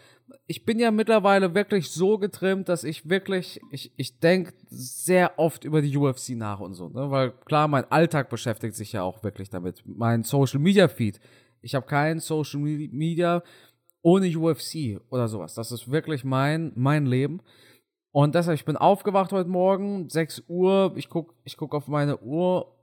[0.48, 5.64] ich bin ja mittlerweile wirklich so getrimmt, dass ich wirklich, ich, ich denke sehr oft
[5.64, 7.10] über die UFC nach und so, ne?
[7.10, 9.82] weil klar, mein Alltag beschäftigt sich ja auch wirklich damit.
[9.86, 11.20] Mein Social Media Feed
[11.66, 13.42] ich habe kein Social Media
[14.00, 15.54] ohne UFC oder sowas.
[15.54, 17.40] Das ist wirklich mein, mein Leben.
[18.16, 22.16] Und deshalb, ich bin aufgewacht heute Morgen, 6 Uhr, ich gucke ich guck auf meine
[22.20, 22.74] Uhr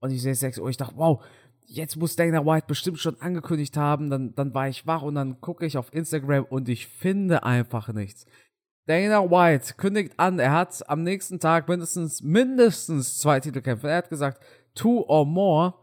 [0.00, 0.70] und ich sehe 6 Uhr.
[0.70, 1.24] Ich dachte, wow,
[1.66, 4.10] jetzt muss Dana White bestimmt schon angekündigt haben.
[4.10, 7.92] Dann, dann war ich wach und dann gucke ich auf Instagram und ich finde einfach
[7.92, 8.26] nichts.
[8.86, 13.88] Dana White kündigt an, er hat am nächsten Tag mindestens, mindestens zwei Titelkämpfe.
[13.88, 14.42] Er hat gesagt,
[14.74, 15.74] two or more.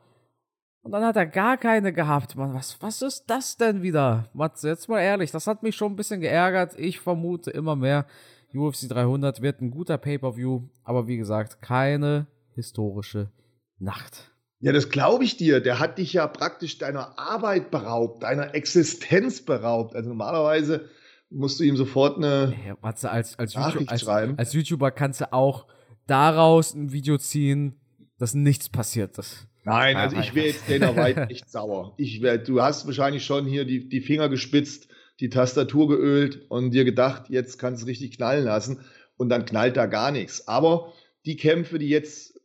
[0.82, 2.36] Und dann hat er gar keine gehabt.
[2.36, 4.28] Mann, was, was ist das denn wieder?
[4.34, 6.78] Matze, jetzt mal ehrlich, das hat mich schon ein bisschen geärgert.
[6.78, 8.06] Ich vermute immer mehr,
[8.54, 10.64] UFC 300 wird ein guter Pay-Per-View.
[10.84, 13.32] Aber wie gesagt, keine historische
[13.78, 14.32] Nacht.
[14.60, 15.62] Ja, das glaube ich dir.
[15.62, 19.96] Der hat dich ja praktisch deiner Arbeit beraubt, deiner Existenz beraubt.
[19.96, 20.90] Also normalerweise
[21.30, 25.32] musst du ihm sofort eine ja, Matze, als, als, YouTube, als, als YouTuber kannst du
[25.32, 25.68] auch
[26.08, 27.80] daraus ein Video ziehen,
[28.18, 29.48] dass nichts passiert ist.
[29.64, 31.94] Nein, also ich wäre jetzt Dana White echt sauer.
[31.98, 34.88] Ich wär, du hast wahrscheinlich schon hier die, die Finger gespitzt,
[35.20, 38.86] die Tastatur geölt und dir gedacht, jetzt kannst du richtig knallen lassen
[39.18, 40.48] und dann knallt da gar nichts.
[40.48, 40.94] Aber
[41.26, 42.40] die Kämpfe, die jetzt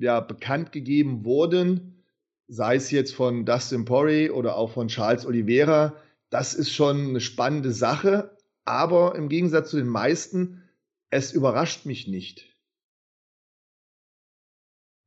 [0.00, 2.04] ja bekannt gegeben wurden,
[2.48, 5.94] sei es jetzt von Dustin Poirier oder auch von Charles Oliveira,
[6.30, 8.36] das ist schon eine spannende Sache.
[8.64, 10.62] Aber im Gegensatz zu den meisten,
[11.10, 12.54] es überrascht mich nicht.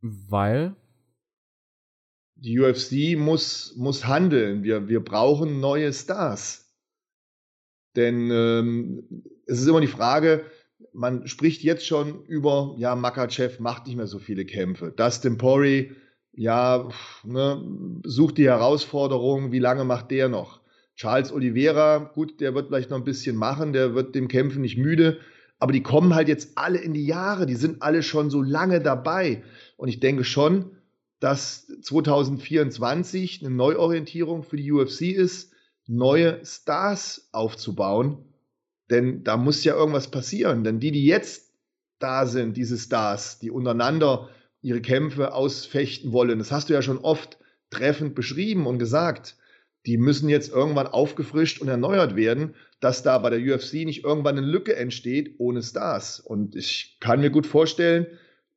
[0.02, 0.76] Weil?
[2.42, 4.64] Die UFC muss, muss handeln.
[4.64, 6.74] Wir, wir brauchen neue Stars.
[7.96, 10.46] Denn ähm, es ist immer die Frage,
[10.94, 14.92] man spricht jetzt schon über, ja, Makachev macht nicht mehr so viele Kämpfe.
[14.92, 15.92] Dustin Poirier,
[16.34, 16.90] ja,
[17.24, 17.64] ne,
[18.04, 20.62] sucht die Herausforderung, wie lange macht der noch?
[20.96, 24.78] Charles Oliveira, gut, der wird vielleicht noch ein bisschen machen, der wird dem Kämpfen nicht
[24.78, 25.20] müde,
[25.60, 28.82] aber die kommen halt jetzt alle in die Jahre, die sind alle schon so lange
[28.82, 29.44] dabei.
[29.78, 30.72] Und ich denke schon,
[31.22, 35.54] dass 2024 eine Neuorientierung für die UFC ist,
[35.88, 38.26] neue Stars aufzubauen.
[38.90, 40.64] Denn da muss ja irgendwas passieren.
[40.64, 41.54] Denn die, die jetzt
[42.00, 44.30] da sind, diese Stars, die untereinander
[44.62, 47.38] ihre Kämpfe ausfechten wollen, das hast du ja schon oft
[47.70, 49.38] treffend beschrieben und gesagt,
[49.86, 54.40] die müssen jetzt irgendwann aufgefrischt und erneuert werden, dass da bei der UFC nicht irgendwann
[54.40, 56.20] eine Lücke entsteht ohne Stars.
[56.20, 58.08] Und ich kann mir gut vorstellen,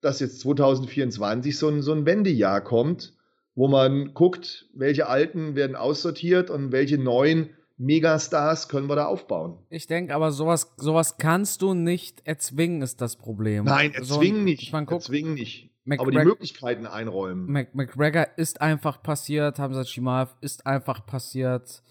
[0.05, 3.15] dass jetzt 2024 so ein, so ein Wendejahr kommt,
[3.55, 9.59] wo man guckt, welche alten werden aussortiert und welche neuen Megastars können wir da aufbauen.
[9.69, 13.65] Ich denke aber, sowas, sowas kannst du nicht erzwingen, ist das Problem.
[13.65, 14.73] Nein, erzwingen so, nicht.
[14.73, 15.71] Man guckt, erzwingen nicht.
[15.85, 17.51] Mac aber die Möglichkeiten einräumen.
[17.51, 21.83] Mac McGregor ist einfach passiert, Hamza Shimaev ist einfach passiert.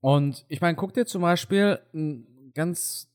[0.00, 3.08] Und ich meine, guck dir zum Beispiel ein ganz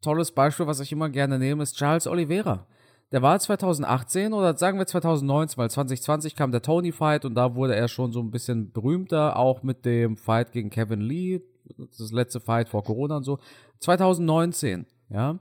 [0.00, 2.66] tolles Beispiel, was ich immer gerne nehme, ist Charles Oliveira.
[3.10, 7.54] Der war 2018 oder sagen wir 2019, weil 2020 kam der Tony Fight und da
[7.54, 11.40] wurde er schon so ein bisschen berühmter, auch mit dem Fight gegen Kevin Lee,
[11.78, 13.38] das letzte Fight vor Corona und so.
[13.80, 15.38] 2019, ja,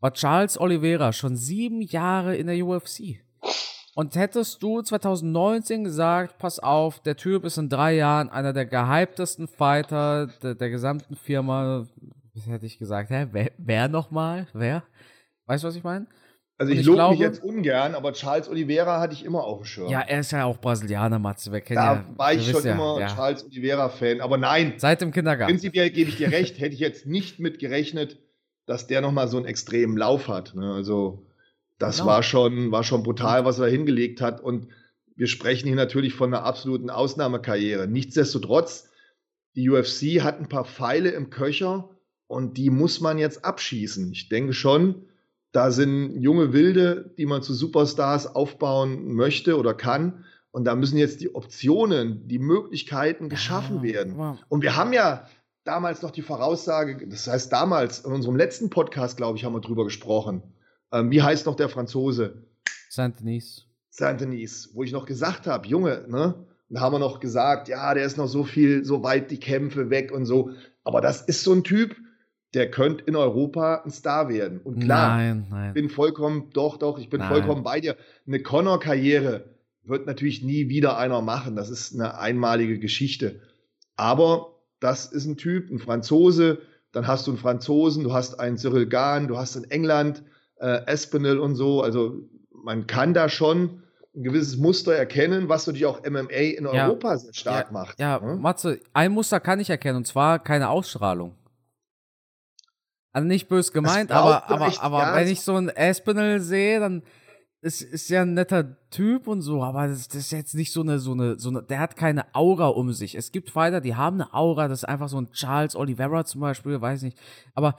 [0.00, 3.20] war Charles Oliveira schon sieben Jahre in der UFC.
[3.94, 8.66] Und hättest du 2019 gesagt, pass auf, der Typ ist in drei Jahren einer der
[8.66, 11.86] gehyptesten Fighter der, der gesamten Firma,
[12.46, 14.48] hätte ich gesagt, hä, wer, wer nochmal?
[14.52, 14.82] Wer?
[15.46, 16.06] Weißt du, was ich meine?
[16.58, 19.64] Also ich, ich lobe mich jetzt ungern, aber Charles Oliveira hatte ich immer auf dem
[19.66, 19.90] Schirm.
[19.90, 21.52] Ja, er ist ja auch Brasilianer, Matze.
[21.52, 23.08] Wir kennen da ja, war ich schon ja, immer ja.
[23.08, 24.22] Charles Oliveira-Fan.
[24.22, 24.74] Aber nein.
[24.78, 25.52] Seit dem Kindergarten.
[25.52, 28.18] Prinzipiell gebe ich dir recht, hätte ich jetzt nicht mit gerechnet,
[28.64, 30.54] dass der nochmal so einen extremen Lauf hat.
[30.54, 30.72] Ne?
[30.72, 31.26] Also
[31.78, 32.08] das genau.
[32.08, 34.40] war, schon, war schon brutal, was er hingelegt hat.
[34.40, 34.68] Und
[35.14, 37.86] wir sprechen hier natürlich von einer absoluten Ausnahmekarriere.
[37.86, 38.88] Nichtsdestotrotz,
[39.56, 41.90] die UFC hat ein paar Pfeile im Köcher
[42.26, 44.10] und die muss man jetzt abschießen.
[44.12, 45.06] Ich denke schon,
[45.56, 50.26] Da sind junge Wilde, die man zu Superstars aufbauen möchte oder kann.
[50.50, 54.36] Und da müssen jetzt die Optionen, die Möglichkeiten geschaffen werden.
[54.50, 55.26] Und wir haben ja
[55.64, 59.62] damals noch die Voraussage, das heißt damals, in unserem letzten Podcast, glaube ich, haben wir
[59.62, 60.42] drüber gesprochen.
[60.92, 62.42] Ähm, wie heißt noch der Franzose?
[62.90, 63.64] Saint-Denis.
[63.88, 66.34] Saint-Denis, wo ich noch gesagt habe, Junge, ne?
[66.68, 69.88] Da haben wir noch gesagt, ja, der ist noch so viel, so weit die Kämpfe
[69.88, 70.50] weg und so.
[70.84, 71.96] Aber das ist so ein Typ,
[72.54, 74.60] der könnte in Europa ein Star werden.
[74.62, 75.68] Und klar, nein, nein.
[75.68, 77.28] ich bin vollkommen, doch, doch, ich bin nein.
[77.28, 77.96] vollkommen bei dir.
[78.26, 79.44] Eine Connor-Karriere
[79.82, 81.56] wird natürlich nie wieder einer machen.
[81.56, 83.40] Das ist eine einmalige Geschichte.
[83.96, 86.58] Aber das ist ein Typ, ein Franzose,
[86.92, 90.22] dann hast du einen Franzosen, du hast einen Cyril Gahn, du hast in England
[90.56, 91.82] äh, Espinel und so.
[91.82, 93.82] Also man kann da schon
[94.14, 96.86] ein gewisses Muster erkennen, was natürlich auch MMA in ja.
[96.86, 98.00] Europa sehr stark ja, macht.
[98.00, 98.36] Ja, ne?
[98.36, 101.34] Matze, ein Muster kann ich erkennen, und zwar keine Ausstrahlung.
[103.16, 107.02] Also nicht bös gemeint, aber, aber, aber wenn ich so einen Espinel sehe, dann
[107.62, 110.82] ist, ist ja ein netter Typ und so, aber das, das, ist jetzt nicht so
[110.82, 113.14] eine, so eine, so eine, der hat keine Aura um sich.
[113.14, 116.42] Es gibt Fighter, die haben eine Aura, das ist einfach so ein Charles Oliveira zum
[116.42, 117.18] Beispiel, weiß nicht.
[117.54, 117.76] Aber.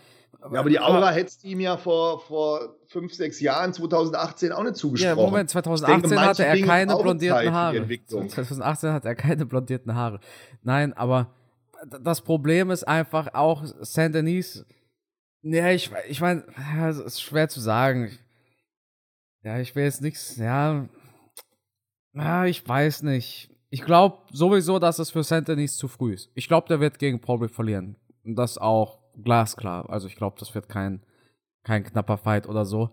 [0.51, 4.63] Ja, aber die Aura hättest du ihm ja vor, vor fünf, sechs Jahren, 2018 auch
[4.63, 5.19] nicht zugesprochen.
[5.19, 7.87] Ja, Moment, 2018 denke, hatte er keine blondierten Haare.
[8.07, 10.19] 2018 hatte er keine blondierten Haare.
[10.63, 11.27] Nein, aber
[12.01, 14.65] das Problem ist einfach auch, Saint Denis,
[15.41, 16.43] ja, ich, ich meine,
[16.87, 18.17] es ist schwer zu sagen.
[19.43, 20.87] Ja, ich will jetzt nichts, ja.
[22.13, 23.49] Ja, ich weiß nicht.
[23.69, 26.31] Ich glaube sowieso, dass es für Sentinels zu früh ist.
[26.35, 27.95] Ich glaube, der wird gegen Probably verlieren.
[28.23, 29.89] Und das auch glasklar.
[29.89, 31.03] Also ich glaube, das wird kein,
[31.63, 32.89] kein knapper Fight oder so.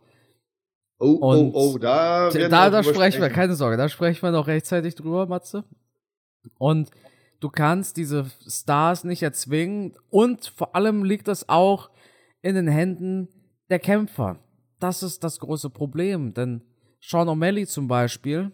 [0.99, 4.31] Oh, oh Und oh, oh, da, da, da sprechen wir, keine Sorge, da sprechen wir
[4.31, 5.65] noch rechtzeitig drüber, Matze.
[6.59, 6.91] Und
[7.41, 9.97] du kannst diese Stars nicht erzwingen.
[10.11, 11.91] Und vor allem liegt das auch
[12.45, 13.29] in den Händen
[13.71, 14.39] der Kämpfer
[14.85, 16.35] das ist das große Problem.
[16.35, 16.63] Denn
[17.01, 18.53] Sean O'Malley zum Beispiel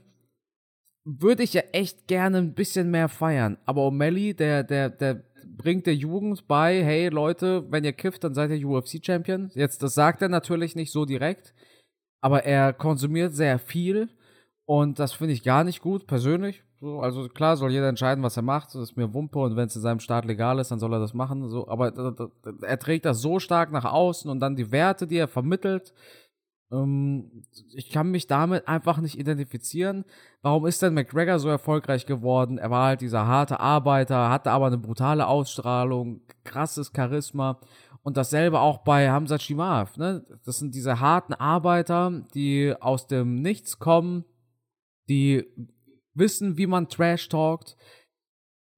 [1.04, 3.58] würde ich ja echt gerne ein bisschen mehr feiern.
[3.64, 5.24] Aber O'Malley, der, der, der
[5.56, 9.50] bringt der Jugend bei, hey Leute, wenn ihr kifft, dann seid ihr UFC-Champion.
[9.54, 11.52] Jetzt, das sagt er natürlich nicht so direkt,
[12.20, 14.08] aber er konsumiert sehr viel
[14.66, 16.62] und das finde ich gar nicht gut, persönlich.
[16.80, 18.68] So, also klar soll jeder entscheiden, was er macht.
[18.68, 20.98] Das ist mir Wumpe und wenn es in seinem Staat legal ist, dann soll er
[20.98, 21.46] das machen.
[21.48, 21.92] So, aber
[22.62, 25.92] er trägt das so stark nach außen und dann die Werte, die er vermittelt.
[26.72, 30.04] Ähm, ich kann mich damit einfach nicht identifizieren.
[30.40, 32.56] Warum ist denn McGregor so erfolgreich geworden?
[32.56, 37.60] Er war halt dieser harte Arbeiter, hatte aber eine brutale Ausstrahlung, krasses Charisma.
[38.02, 39.98] Und dasselbe auch bei Hamza Shimaev.
[39.98, 40.24] Ne?
[40.46, 44.24] Das sind diese harten Arbeiter, die aus dem Nichts kommen,
[45.10, 45.46] die
[46.20, 47.76] wissen, wie man Trash talkt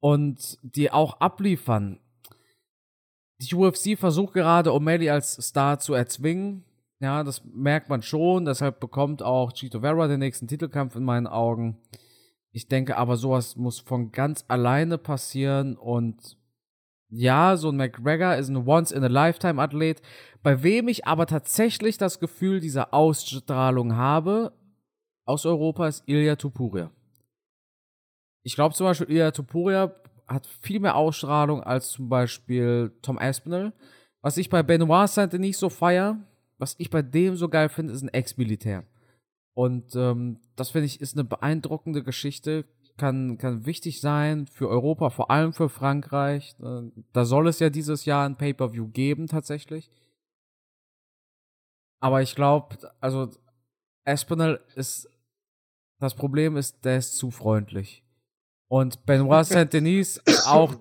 [0.01, 2.01] und die auch abliefern.
[3.43, 6.65] Die UFC versucht gerade, O'Malley als Star zu erzwingen.
[7.01, 8.45] Ja, das merkt man schon.
[8.45, 11.79] Deshalb bekommt auch Chito Vera den nächsten Titelkampf in meinen Augen.
[12.53, 15.77] Ich denke aber, sowas muss von ganz alleine passieren.
[15.77, 16.39] Und
[17.09, 20.01] ja, so ein McGregor ist ein Once-in-a-Lifetime-Athlet,
[20.43, 24.53] bei wem ich aber tatsächlich das Gefühl dieser Ausstrahlung habe,
[25.25, 26.91] aus Europa, ist Ilya Tupuria.
[28.43, 29.95] Ich glaube zum Beispiel, Ilya Tupuria
[30.27, 33.73] hat viel mehr Ausstrahlung als zum Beispiel Tom Aspinall.
[34.21, 36.19] Was ich bei Benoit Saint-Denis so feier,
[36.59, 38.85] was ich bei dem so geil finde, ist ein Ex-Militär.
[39.55, 42.65] Und ähm, das finde ich ist eine beeindruckende Geschichte,
[42.97, 46.55] kann, kann wichtig sein für Europa, vor allem für Frankreich.
[46.63, 49.91] Äh, da soll es ja dieses Jahr ein Pay-per-View geben tatsächlich.
[52.01, 53.31] Aber ich glaube, also
[54.05, 55.09] Espinel ist
[56.01, 58.02] das Problem ist, der ist zu freundlich.
[58.73, 60.75] Und Benoit Saint-Denis auch,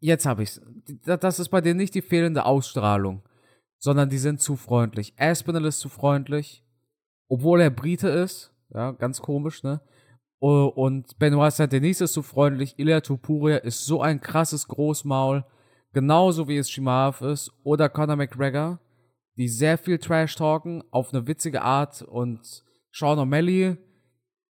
[0.00, 0.62] jetzt habe ich's.
[1.04, 3.22] Das ist bei dir nicht die fehlende Ausstrahlung
[3.78, 5.14] sondern die sind zu freundlich.
[5.16, 6.64] Aspinall ist zu freundlich,
[7.28, 8.52] obwohl er Brite ist.
[8.74, 9.80] Ja, ganz komisch, ne?
[10.40, 12.78] Und Benoit Saint-Denis ist zu freundlich.
[12.78, 15.44] Ilya Tupuria ist so ein krasses Großmaul.
[15.92, 17.50] Genauso wie es Shimaev ist.
[17.64, 18.78] Oder Conor McGregor,
[19.36, 22.02] die sehr viel Trash talken auf eine witzige Art.
[22.02, 22.62] Und
[22.92, 23.78] Sean O'Malley,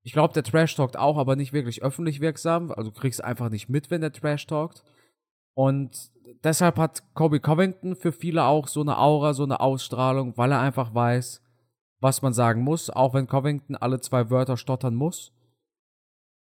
[0.04, 2.70] ich glaube, der Trash talkt auch, aber nicht wirklich öffentlich wirksam.
[2.70, 4.84] Also du kriegst einfach nicht mit, wenn der Trash talkt.
[5.54, 6.10] Und
[6.44, 10.60] deshalb hat Kobe Covington für viele auch so eine Aura, so eine Ausstrahlung, weil er
[10.60, 11.42] einfach weiß,
[12.00, 15.32] was man sagen muss, auch wenn Covington alle zwei Wörter stottern muss.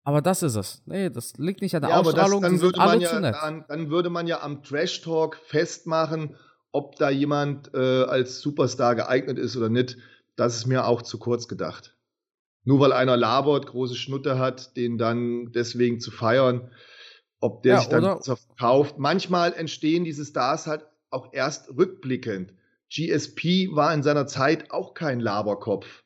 [0.05, 0.83] Aber das ist es.
[0.85, 3.91] Nee, das liegt nicht an der ja, Ausstrahlung, das, dann würde man ja, dann, dann,
[3.91, 6.37] würde man ja am Trash Talk festmachen,
[6.73, 9.97] ob da jemand äh, als Superstar geeignet ist oder nicht.
[10.37, 11.96] Das ist mir auch zu kurz gedacht.
[12.67, 16.69] Nur weil einer labert, große Schnutte hat, den dann deswegen zu feiern,
[17.39, 18.99] ob der ja, sich dann verkauft.
[18.99, 22.53] Manchmal entstehen diese Stars halt auch erst rückblickend.
[22.91, 26.03] GSP war in seiner Zeit auch kein Laberkopf.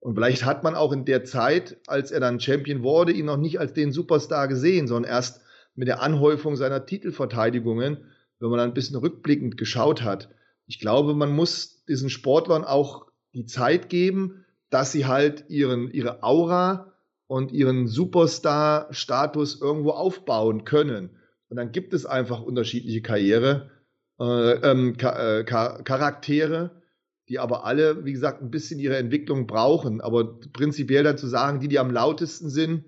[0.00, 3.38] Und vielleicht hat man auch in der Zeit, als er dann Champion wurde, ihn noch
[3.38, 5.40] nicht als den Superstar gesehen, sondern erst
[5.74, 8.04] mit der Anhäufung seiner Titelverteidigungen,
[8.38, 10.28] wenn man dann ein bisschen rückblickend geschaut hat.
[10.66, 16.22] Ich glaube, man muss diesen Sportlern auch die Zeit geben, dass sie halt ihren, ihre
[16.22, 16.94] Aura
[17.26, 21.10] und ihren Superstar-Status irgendwo aufbauen können.
[21.50, 23.70] Und dann gibt es einfach unterschiedliche Karriere,
[24.18, 26.82] äh, ähm, äh, Charaktere,
[27.28, 30.00] die aber alle, wie gesagt, ein bisschen ihre Entwicklung brauchen.
[30.00, 32.86] Aber prinzipiell dann zu sagen, die, die am lautesten sind,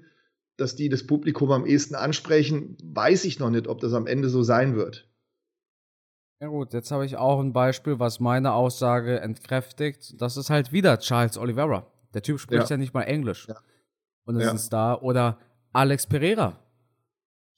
[0.56, 4.30] dass die das Publikum am ehesten ansprechen, weiß ich noch nicht, ob das am Ende
[4.30, 5.06] so sein wird.
[6.44, 10.20] Ja gut, jetzt habe ich auch ein Beispiel, was meine Aussage entkräftigt.
[10.20, 11.90] Das ist halt wieder Charles Oliveira.
[12.12, 13.48] Der Typ spricht ja, ja nicht mal Englisch.
[13.48, 13.56] Ja.
[14.26, 14.50] Und ist ja.
[14.50, 15.02] ein Star.
[15.02, 15.38] Oder
[15.72, 16.60] Alex Pereira.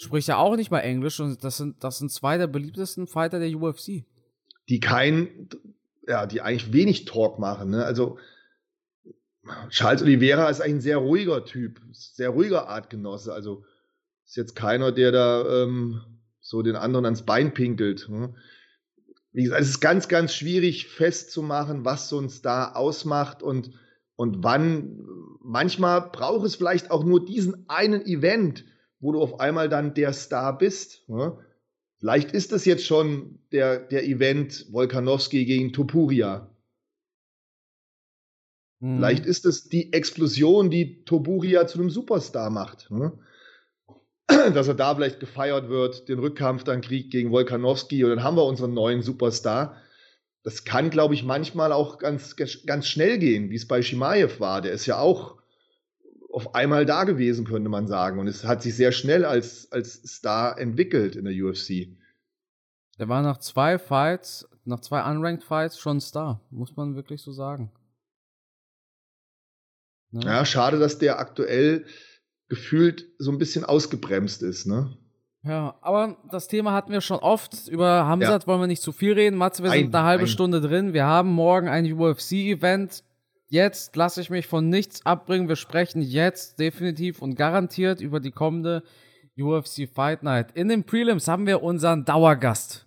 [0.00, 3.40] Spricht ja auch nicht mal Englisch und das sind, das sind zwei der beliebtesten Fighter
[3.40, 4.04] der UFC.
[4.68, 5.48] Die kein,
[6.06, 7.70] ja, die eigentlich wenig Talk machen.
[7.70, 7.84] Ne?
[7.84, 8.18] Also
[9.68, 13.32] Charles Oliveira ist eigentlich ein sehr ruhiger Typ, sehr ruhiger Artgenosse.
[13.32, 13.64] Also
[14.24, 16.02] ist jetzt keiner, der da ähm,
[16.38, 18.08] so den anderen ans Bein pinkelt.
[18.08, 18.32] Ne?
[19.36, 23.70] Wie gesagt, es ist ganz, ganz schwierig festzumachen, was so ein Star ausmacht und,
[24.16, 25.06] und wann.
[25.42, 28.64] Manchmal braucht es vielleicht auch nur diesen einen Event,
[28.98, 31.06] wo du auf einmal dann der Star bist.
[31.10, 31.36] Ne?
[31.98, 36.50] Vielleicht ist das jetzt schon der, der Event Volkanowski gegen Topuria.
[38.80, 38.96] Mhm.
[38.96, 42.90] Vielleicht ist es die Explosion, die Topuria zu einem Superstar macht.
[42.90, 43.12] Ne?
[44.28, 48.36] Dass er da vielleicht gefeiert wird, den Rückkampf dann kriegt gegen Volkanowski und dann haben
[48.36, 49.76] wir unseren neuen Superstar.
[50.42, 54.62] Das kann, glaube ich, manchmal auch ganz, ganz schnell gehen, wie es bei Shimaev war.
[54.62, 55.36] Der ist ja auch
[56.32, 58.18] auf einmal da gewesen, könnte man sagen.
[58.18, 61.88] Und es hat sich sehr schnell als, als Star entwickelt in der UFC.
[62.98, 67.32] Der war nach zwei Fights, nach zwei Unranked Fights schon Star, muss man wirklich so
[67.32, 67.72] sagen.
[70.10, 70.20] Ne?
[70.24, 71.86] Ja, schade, dass der aktuell
[72.48, 74.96] gefühlt so ein bisschen ausgebremst ist, ne?
[75.42, 77.68] Ja, aber das Thema hatten wir schon oft.
[77.68, 78.46] Über Hamzat ja.
[78.48, 79.36] wollen wir nicht zu viel reden.
[79.36, 80.28] Matze, wir sind ein, eine halbe ein.
[80.28, 80.92] Stunde drin.
[80.92, 83.04] Wir haben morgen ein UFC-Event
[83.48, 85.48] jetzt lasse ich mich von nichts abbringen.
[85.48, 88.82] Wir sprechen jetzt definitiv und garantiert über die kommende
[89.38, 90.52] UFC Fight Night.
[90.54, 92.86] In den Prelims haben wir unseren Dauergast.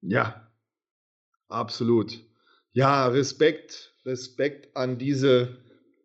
[0.00, 0.48] Ja,
[1.48, 2.20] absolut.
[2.72, 5.58] Ja, Respekt, Respekt an diese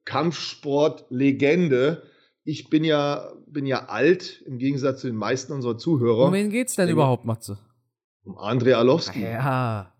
[0.05, 2.03] Kampfsportlegende.
[2.43, 6.25] Ich bin ja, bin ja alt, im Gegensatz zu den meisten unserer Zuhörer.
[6.25, 7.57] Um wen geht's denn überhaupt, Matze?
[8.23, 9.21] Um Andrei Arlovski.
[9.21, 9.93] Ja.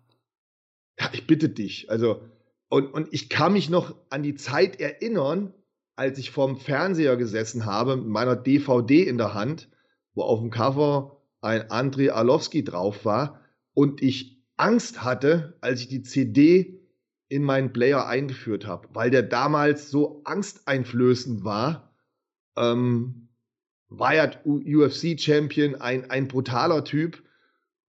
[0.98, 1.90] Ja, ich bitte dich.
[1.90, 2.20] Also,
[2.68, 5.52] und, und ich kann mich noch an die Zeit erinnern,
[5.96, 9.68] als ich vorm Fernseher gesessen habe, mit meiner DVD in der Hand,
[10.14, 13.40] wo auf dem Cover ein Andrei Arlovski drauf war
[13.74, 16.80] und ich Angst hatte, als ich die CD
[17.28, 21.94] in meinen Player eingeführt habe, weil der damals so angsteinflößend war.
[22.56, 23.28] Ähm,
[23.88, 27.22] war ja UFC-Champion, ein, ein brutaler Typ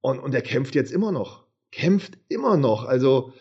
[0.02, 1.46] und, und er kämpft jetzt immer noch.
[1.72, 2.86] Kämpft immer noch.
[2.86, 3.34] Also,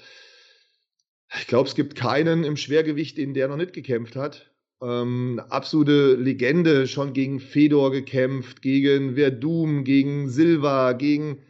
[1.39, 4.51] ich glaube, es gibt keinen im Schwergewicht, den der noch nicht gekämpft hat.
[4.83, 11.43] Ähm, absolute Legende, schon gegen Fedor gekämpft, gegen Verdum, gegen Silva, gegen,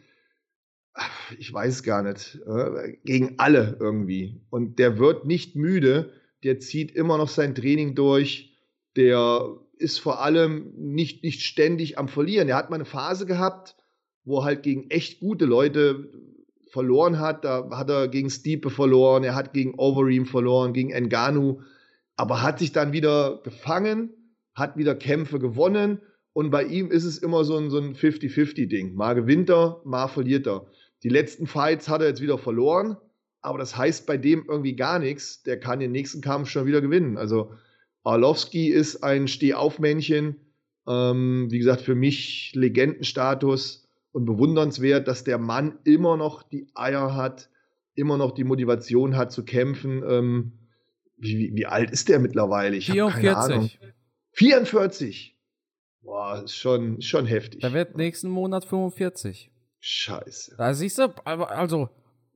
[1.39, 4.41] ich weiß gar nicht, äh, gegen alle irgendwie.
[4.49, 6.11] Und der wird nicht müde,
[6.43, 8.55] der zieht immer noch sein Training durch,
[8.95, 12.47] der ist vor allem nicht, nicht ständig am Verlieren.
[12.47, 13.75] Er hat mal eine Phase gehabt,
[14.23, 16.11] wo er halt gegen echt gute Leute
[16.71, 17.45] verloren hat.
[17.45, 21.61] Da hat er gegen Stiepe verloren, er hat gegen Overeem verloren, gegen Enganu,
[22.15, 24.11] aber hat sich dann wieder gefangen,
[24.53, 25.99] hat wieder Kämpfe gewonnen
[26.33, 28.93] und bei ihm ist es immer so ein, so ein 50-50-Ding.
[28.93, 30.67] Mal gewinnt er, mal verliert er.
[31.05, 32.97] Die letzten Fights hat er jetzt wieder verloren,
[33.39, 35.43] aber das heißt bei dem irgendwie gar nichts.
[35.43, 37.15] Der kann den nächsten Kampf schon wieder gewinnen.
[37.15, 37.53] Also
[38.03, 40.37] Arlovski ist ein Stehaufmännchen.
[40.87, 47.15] Ähm, wie gesagt, für mich Legendenstatus und bewundernswert, dass der Mann immer noch die Eier
[47.15, 47.51] hat,
[47.93, 50.01] immer noch die Motivation hat zu kämpfen.
[50.09, 50.53] Ähm,
[51.17, 52.77] wie, wie, alt ist der mittlerweile?
[52.77, 53.79] Ich 44.
[54.31, 55.37] 44.
[56.01, 57.61] Boah, ist schon, schon heftig.
[57.61, 59.51] Der wird nächsten Monat 45.
[59.87, 60.55] Scheiße.
[60.57, 61.89] Da siehst du, also,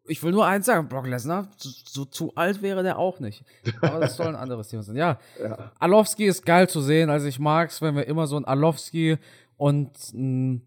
[0.06, 3.44] ich will nur eins sagen, Brock Lesnar, so, so, zu alt wäre der auch nicht.
[3.82, 4.96] Aber das soll ein anderes Thema sein.
[4.96, 5.72] Ja, ja.
[5.80, 7.10] Alowski ist geil zu sehen.
[7.10, 9.18] Also ich mag es, wenn wir immer so ein Alowski
[9.58, 10.62] und ein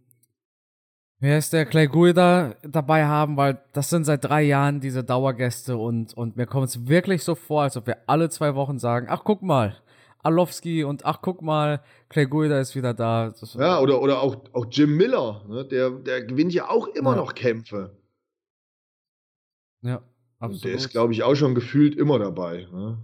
[1.20, 5.76] Wer ist der Clay Guida dabei haben, weil das sind seit drei Jahren diese Dauergäste
[5.76, 9.06] und, und mir kommt es wirklich so vor, als ob wir alle zwei Wochen sagen,
[9.08, 9.76] ach guck mal,
[10.22, 13.30] Alowski und ach guck mal, Clay Guida ist wieder da.
[13.30, 15.64] Das ja, oder, oder auch, auch Jim Miller, ne?
[15.64, 17.16] der, der gewinnt ja auch immer ja.
[17.16, 17.96] noch Kämpfe.
[19.82, 20.02] Ja,
[20.38, 20.64] absolut.
[20.64, 22.68] Der ist, glaube ich, auch schon gefühlt immer dabei.
[22.72, 22.98] Ne?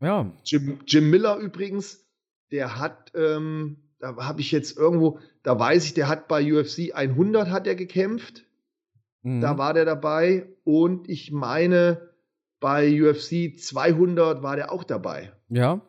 [0.00, 0.30] Ja.
[0.44, 2.04] Jim, Jim Miller übrigens,
[2.50, 6.94] der hat, ähm, da habe ich jetzt irgendwo, da weiß ich, der hat bei UFC
[6.94, 8.44] 100 hat er gekämpft.
[9.22, 9.40] Mhm.
[9.40, 10.48] Da war der dabei.
[10.64, 12.11] Und ich meine,
[12.62, 15.32] bei UFC 200 war der auch dabei.
[15.50, 15.82] Ja.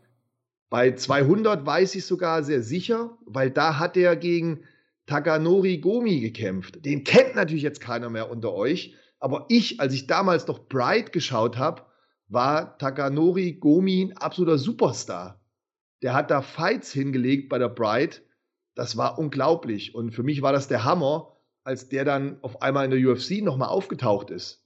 [0.70, 4.66] Bei 200 weiß ich sogar sehr sicher, weil da hat er gegen
[5.06, 6.84] Takanori Gomi gekämpft.
[6.84, 8.96] Den kennt natürlich jetzt keiner mehr unter euch.
[9.20, 11.84] Aber ich, als ich damals noch Bright geschaut habe,
[12.28, 15.40] war Takanori Gomi ein absoluter Superstar.
[16.02, 18.24] Der hat da Fights hingelegt bei der Bright.
[18.74, 19.94] Das war unglaublich.
[19.94, 23.44] Und für mich war das der Hammer, als der dann auf einmal in der UFC
[23.44, 24.62] nochmal aufgetaucht ist.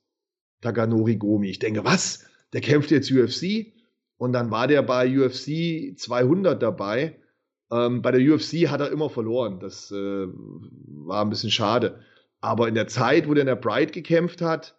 [0.61, 1.49] Takanori Gomi.
[1.49, 2.25] Ich denke, was?
[2.53, 3.73] Der kämpft jetzt UFC?
[4.17, 7.19] Und dann war der bei UFC 200 dabei.
[7.71, 9.59] Ähm, bei der UFC hat er immer verloren.
[9.59, 11.99] Das äh, war ein bisschen schade.
[12.41, 14.77] Aber in der Zeit, wo der in der Bright gekämpft hat,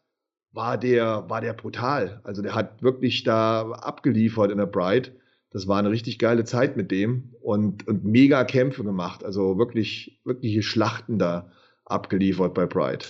[0.53, 2.20] war der, war der brutal.
[2.24, 5.12] Also der hat wirklich da abgeliefert in der Bright.
[5.51, 9.24] Das war eine richtig geile Zeit mit dem und, und mega Kämpfe gemacht.
[9.24, 11.51] Also wirklich, wirkliche Schlachten da
[11.85, 13.05] abgeliefert bei Pride.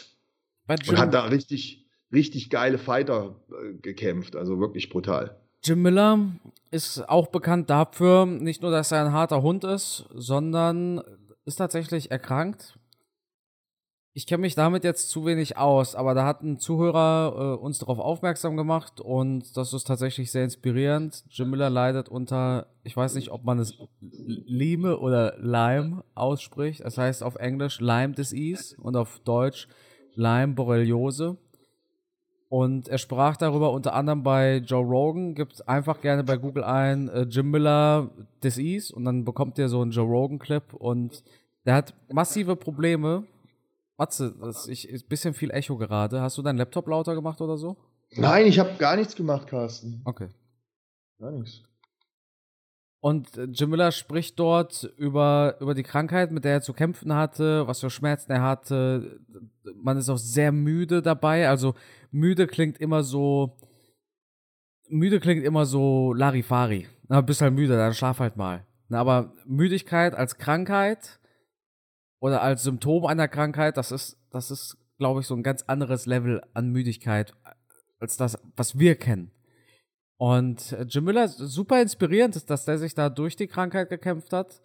[0.68, 4.36] Und hat da richtig, richtig geile Fighter äh, gekämpft.
[4.36, 5.40] Also wirklich brutal.
[5.62, 6.18] Jim Miller
[6.70, 11.02] ist auch bekannt dafür, nicht nur, dass er ein harter Hund ist, sondern
[11.44, 12.78] ist tatsächlich erkrankt
[14.18, 17.78] ich kenne mich damit jetzt zu wenig aus, aber da hat ein Zuhörer äh, uns
[17.78, 21.22] darauf aufmerksam gemacht und das ist tatsächlich sehr inspirierend.
[21.30, 26.80] Jim Miller leidet unter, ich weiß nicht, ob man es Lime oder Lyme ausspricht.
[26.84, 29.68] Das heißt auf Englisch Lyme Disease und auf Deutsch
[30.16, 31.36] Lyme Borreliose.
[32.48, 35.34] Und er sprach darüber unter anderem bei Joe Rogan.
[35.34, 38.10] Gibt einfach gerne bei Google ein äh, Jim Miller
[38.42, 41.22] Disease und dann bekommt ihr so einen Joe Rogan Clip und
[41.66, 43.24] der hat massive Probleme
[43.98, 46.20] Matze, das ist ein bisschen viel Echo gerade.
[46.20, 47.76] Hast du deinen Laptop lauter gemacht oder so?
[48.12, 50.00] Nein, ich habe gar nichts gemacht, Carsten.
[50.04, 50.28] Okay.
[51.18, 51.62] Gar nichts.
[53.00, 57.14] Und äh, Jim Miller spricht dort über, über die Krankheit, mit der er zu kämpfen
[57.14, 59.20] hatte, was für Schmerzen er hatte.
[59.74, 61.48] Man ist auch sehr müde dabei.
[61.48, 61.74] Also
[62.10, 63.56] müde klingt immer so.
[64.88, 66.88] Müde klingt immer so Larifari.
[67.08, 68.66] Na, bist halt müde, dann schlaf halt mal.
[68.88, 71.20] Na, aber Müdigkeit als Krankheit
[72.20, 76.06] oder als Symptom einer Krankheit, das ist, das ist, glaube ich, so ein ganz anderes
[76.06, 77.34] Level an Müdigkeit
[78.00, 79.30] als das, was wir kennen.
[80.18, 84.60] Und äh, Jim Miller, super inspirierend, dass der sich da durch die Krankheit gekämpft hat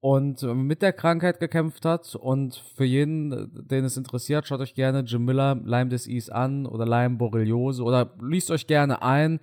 [0.00, 2.14] und mit der Krankheit gekämpft hat.
[2.14, 6.84] Und für jeden, den es interessiert, schaut euch gerne Jim Miller, Lyme Disease an oder
[6.84, 9.40] Lyme Borreliose oder liest euch gerne ein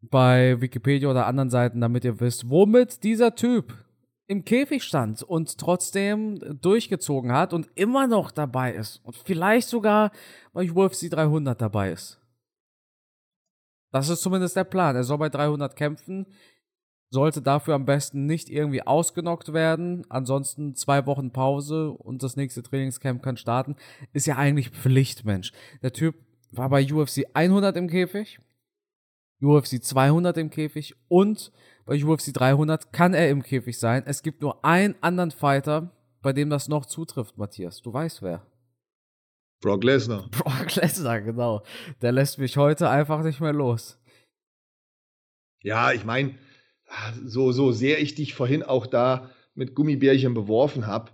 [0.00, 3.72] bei Wikipedia oder anderen Seiten, damit ihr wisst, womit dieser Typ
[4.26, 10.10] im Käfig stand und trotzdem durchgezogen hat und immer noch dabei ist und vielleicht sogar
[10.52, 12.21] bei UFC 300 dabei ist.
[13.92, 14.96] Das ist zumindest der Plan.
[14.96, 16.26] Er soll bei 300 kämpfen,
[17.10, 20.04] sollte dafür am besten nicht irgendwie ausgenockt werden.
[20.08, 23.76] Ansonsten zwei Wochen Pause und das nächste Trainingscamp kann starten.
[24.14, 25.52] Ist ja eigentlich Pflicht, Mensch.
[25.82, 26.16] Der Typ
[26.50, 28.40] war bei UFC 100 im Käfig,
[29.42, 31.52] UFC 200 im Käfig und
[31.84, 34.04] bei UFC 300 kann er im Käfig sein.
[34.06, 35.90] Es gibt nur einen anderen Fighter,
[36.22, 37.82] bei dem das noch zutrifft, Matthias.
[37.82, 38.46] Du weißt wer.
[39.62, 40.28] Brock Lesnar.
[40.30, 41.62] Brock Lesnar, genau.
[42.02, 43.98] Der lässt mich heute einfach nicht mehr los.
[45.62, 46.34] Ja, ich meine,
[47.24, 51.12] so, so sehr ich dich vorhin auch da mit Gummibärchen beworfen habe,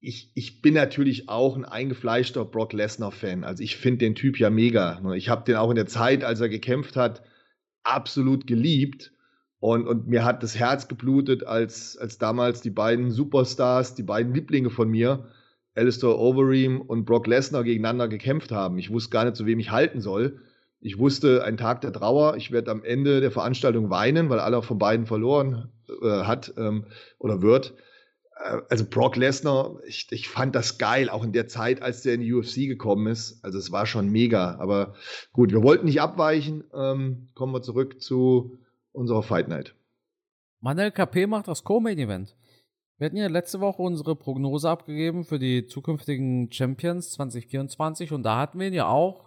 [0.00, 3.42] ich, ich bin natürlich auch ein eingefleischter Brock Lesnar-Fan.
[3.42, 5.02] Also ich finde den Typ ja mega.
[5.14, 7.22] Ich habe den auch in der Zeit, als er gekämpft hat,
[7.82, 9.12] absolut geliebt.
[9.58, 14.32] Und, und mir hat das Herz geblutet, als, als damals die beiden Superstars, die beiden
[14.32, 15.28] Lieblinge von mir,
[15.78, 18.78] Alistair Overeem und Brock Lesnar gegeneinander gekämpft haben.
[18.78, 20.40] Ich wusste gar nicht, zu wem ich halten soll.
[20.80, 24.62] Ich wusste, ein Tag der Trauer, ich werde am Ende der Veranstaltung weinen, weil einer
[24.62, 25.70] von beiden verloren
[26.02, 26.86] äh, hat ähm,
[27.18, 27.74] oder wird.
[28.36, 32.14] Äh, also Brock Lesnar, ich, ich fand das geil, auch in der Zeit, als der
[32.14, 33.44] in die UFC gekommen ist.
[33.44, 34.56] Also es war schon mega.
[34.58, 34.94] Aber
[35.32, 36.64] gut, wir wollten nicht abweichen.
[36.74, 38.58] Ähm, kommen wir zurück zu
[38.92, 39.74] unserer Fight Night.
[40.60, 42.36] Manel KP macht das Co-Main-Event.
[42.98, 48.40] Wir hatten ja letzte Woche unsere Prognose abgegeben für die zukünftigen Champions 2024 und da
[48.40, 49.24] hatten wir ihn ja auch,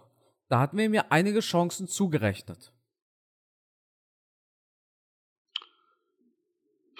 [0.48, 2.74] da hatten wir ihm einige Chancen zugerechnet.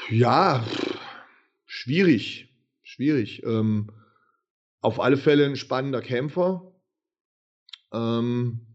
[0.08, 0.64] Ja,
[1.66, 2.48] schwierig,
[2.82, 3.42] schwierig.
[3.44, 3.92] Ähm,
[4.80, 6.72] auf alle Fälle ein spannender Kämpfer.
[7.92, 8.66] Ähm,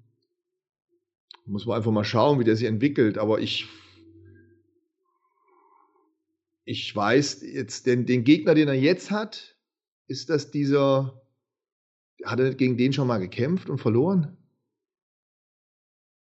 [1.46, 3.18] muss man einfach mal schauen, wie der sich entwickelt.
[3.18, 3.68] Aber ich
[6.70, 9.56] ich weiß jetzt, den, den Gegner, den er jetzt hat,
[10.08, 11.22] ist das dieser,
[12.26, 14.36] hat er gegen den schon mal gekämpft und verloren?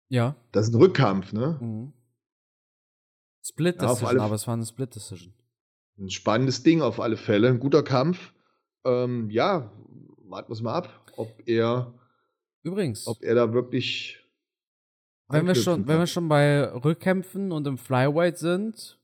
[0.10, 0.36] Ja.
[0.54, 1.58] Das ist ein Rückkampf, ne?
[1.62, 1.94] Mhm.
[3.46, 5.34] Split Ja, auf Decision, alle- aber es war eine Split Decision.
[5.98, 7.50] Ein spannendes Ding auf alle Fälle.
[7.50, 8.34] Ein guter Kampf.
[8.86, 9.70] Ähm, ja,
[10.24, 11.94] warten wir es mal ab, ob er,
[12.64, 14.18] Übrigens, ob er da wirklich.
[15.28, 18.98] wenn wir, schon, wenn wir schon bei Rückkämpfen und im Flyweight sind,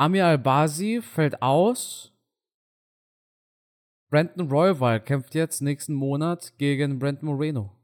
[0.00, 2.10] Amir Al-Basi fällt aus.
[4.08, 7.76] Brandon Royval kämpft jetzt nächsten Monat gegen Brandon Moreno.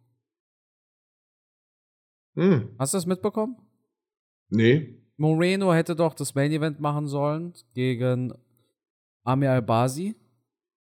[2.36, 3.56] Hm, Hast du das mitbekommen?
[4.48, 4.94] nee.
[5.18, 8.34] Moreno hätte doch das Main Event machen sollen gegen
[9.24, 10.14] Amir Al-Basi.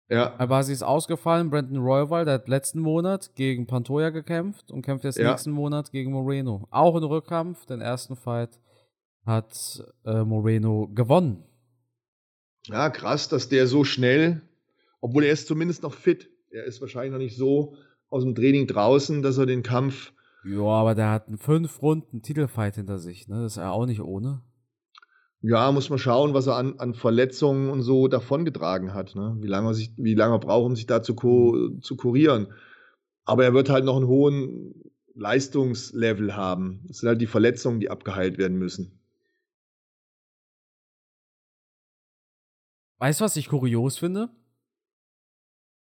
[0.09, 1.51] Ja, Al-Basi ist ausgefallen.
[1.51, 5.31] Brandon Royval, der hat letzten Monat gegen Pantoja gekämpft und kämpft jetzt Ja.
[5.31, 6.67] nächsten Monat gegen Moreno.
[6.71, 7.65] Auch in Rückkampf.
[7.67, 8.61] Den ersten Fight
[9.25, 11.45] hat äh, Moreno gewonnen.
[12.67, 14.43] ja, krass, dass der so schnell,
[15.01, 16.31] obwohl er ist zumindest noch fit.
[16.51, 17.75] Er ist wahrscheinlich noch nicht so
[18.09, 20.13] aus dem Training draußen, dass er den Kampf.
[20.45, 23.29] Ja, aber der hat einen fünf Runden Titelfight hinter sich.
[23.29, 23.43] Ne?
[23.43, 24.43] Das ist ja auch nicht ohne.
[25.41, 29.15] Ja, muss man schauen, was er an, an Verletzungen und so davongetragen hat.
[29.15, 29.37] Ne?
[29.41, 31.15] Wie lange er sich, wie lange er braucht, um sich da zu,
[31.81, 32.49] zu kurieren.
[33.25, 34.75] Aber er wird halt noch einen hohen
[35.15, 36.87] Leistungslevel haben.
[36.89, 39.01] Es sind halt die Verletzungen, die abgeheilt werden müssen.
[43.05, 44.31] Weißt du, was ich kurios finde?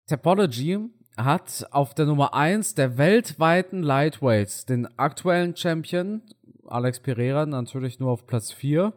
[0.08, 6.22] Topology hat auf der Nummer 1 der weltweiten Lightweights den aktuellen Champion,
[6.66, 8.92] Alex Pereira, natürlich nur auf Platz 4.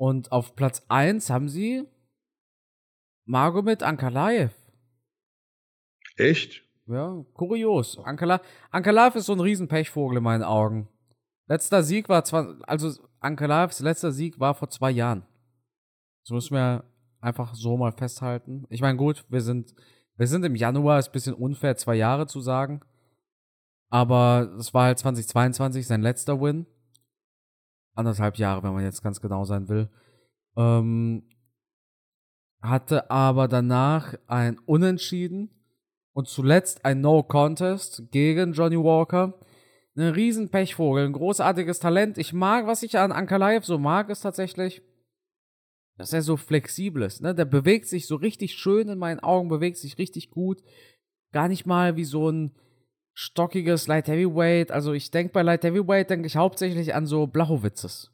[0.00, 1.86] Und auf Platz 1 haben sie
[3.24, 4.52] Magomed Ankalaev.
[6.16, 6.64] Echt?
[6.88, 7.98] Ja, kurios.
[7.98, 8.40] Ankala
[8.72, 10.88] Ankalaev ist so ein Riesenpechvogel in meinen Augen.
[11.46, 15.24] Letzter Sieg war zwar, also Ankalaevs letzter Sieg war vor zwei Jahren.
[16.24, 16.82] Das müssen wir
[17.26, 18.64] einfach so mal festhalten.
[18.70, 19.74] Ich meine, gut, wir sind,
[20.16, 22.80] wir sind im Januar, ist ein bisschen unfair, zwei Jahre zu sagen.
[23.90, 26.66] Aber es war halt 2022 sein letzter Win.
[27.94, 29.90] Anderthalb Jahre, wenn man jetzt ganz genau sein will.
[30.56, 31.28] Ähm,
[32.62, 35.50] hatte aber danach ein Unentschieden
[36.12, 39.34] und zuletzt ein No Contest gegen Johnny Walker.
[39.96, 42.18] Ein riesen Pechvogel, ein großartiges Talent.
[42.18, 44.82] Ich mag, was ich an Ankalaev so mag, ist tatsächlich,
[45.96, 47.22] dass er so flexibel ist.
[47.22, 47.34] Ne?
[47.34, 50.62] Der bewegt sich so richtig schön in meinen Augen, bewegt sich richtig gut.
[51.32, 52.52] Gar nicht mal wie so ein
[53.14, 54.70] stockiges Light Heavyweight.
[54.70, 58.12] Also ich denke bei Light Heavyweight denke ich hauptsächlich an so Blachowitzes.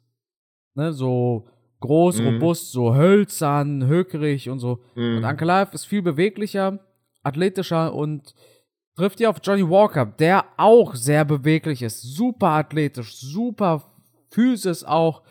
[0.75, 0.93] Ne?
[0.93, 1.47] So
[1.81, 2.27] groß, Mhm.
[2.27, 4.79] robust, so hölzern, höckrig und so.
[4.95, 5.17] Mhm.
[5.17, 6.79] Und Ankalaev ist viel beweglicher,
[7.23, 8.33] athletischer und
[8.95, 13.83] trifft hier auf Johnny Walker, der auch sehr beweglich ist, super athletisch, super
[14.31, 15.23] Physis auch.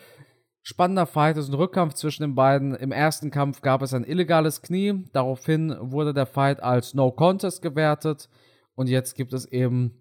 [0.64, 2.74] Spannender Fight, ist ein Rückkampf zwischen den beiden.
[2.76, 7.62] Im ersten Kampf gab es ein illegales Knie, daraufhin wurde der Fight als No Contest
[7.62, 8.28] gewertet
[8.76, 9.92] und jetzt gibt es eben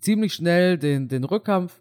[0.00, 1.80] ziemlich schnell den, den Rückkampf.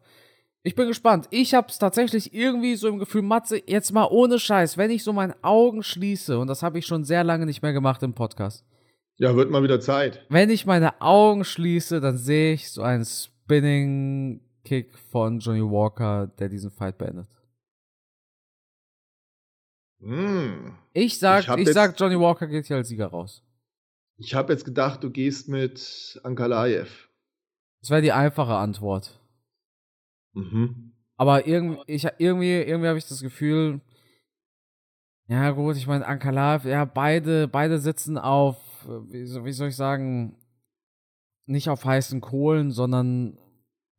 [0.61, 1.27] Ich bin gespannt.
[1.31, 5.05] Ich habe es tatsächlich irgendwie so im Gefühl, Matze, jetzt mal ohne Scheiß, wenn ich
[5.05, 8.13] so meine Augen schließe, und das habe ich schon sehr lange nicht mehr gemacht im
[8.13, 8.65] Podcast,
[9.15, 10.25] Ja, wird mal wieder Zeit.
[10.27, 16.49] wenn ich meine Augen schließe, dann sehe ich so einen Spinning-Kick von Johnny Walker, der
[16.49, 17.27] diesen Fight beendet.
[20.01, 20.75] Hm.
[20.93, 23.43] Ich sag, Ich ich, sag, Johnny Walker geht hier als Sieger raus.
[24.17, 27.07] Ich habe jetzt gedacht, du gehst mit Ankalaev.
[27.81, 29.19] Das wäre die einfache Antwort.
[30.33, 30.93] Mhm.
[31.17, 33.81] Aber irgendwie, ich, irgendwie, irgendwie habe ich das Gefühl,
[35.27, 38.57] ja gut, ich meine, Ankalaev, ja, beide, beide sitzen auf,
[39.09, 40.37] wie, so- wie soll ich sagen,
[41.45, 43.37] nicht auf heißen Kohlen, sondern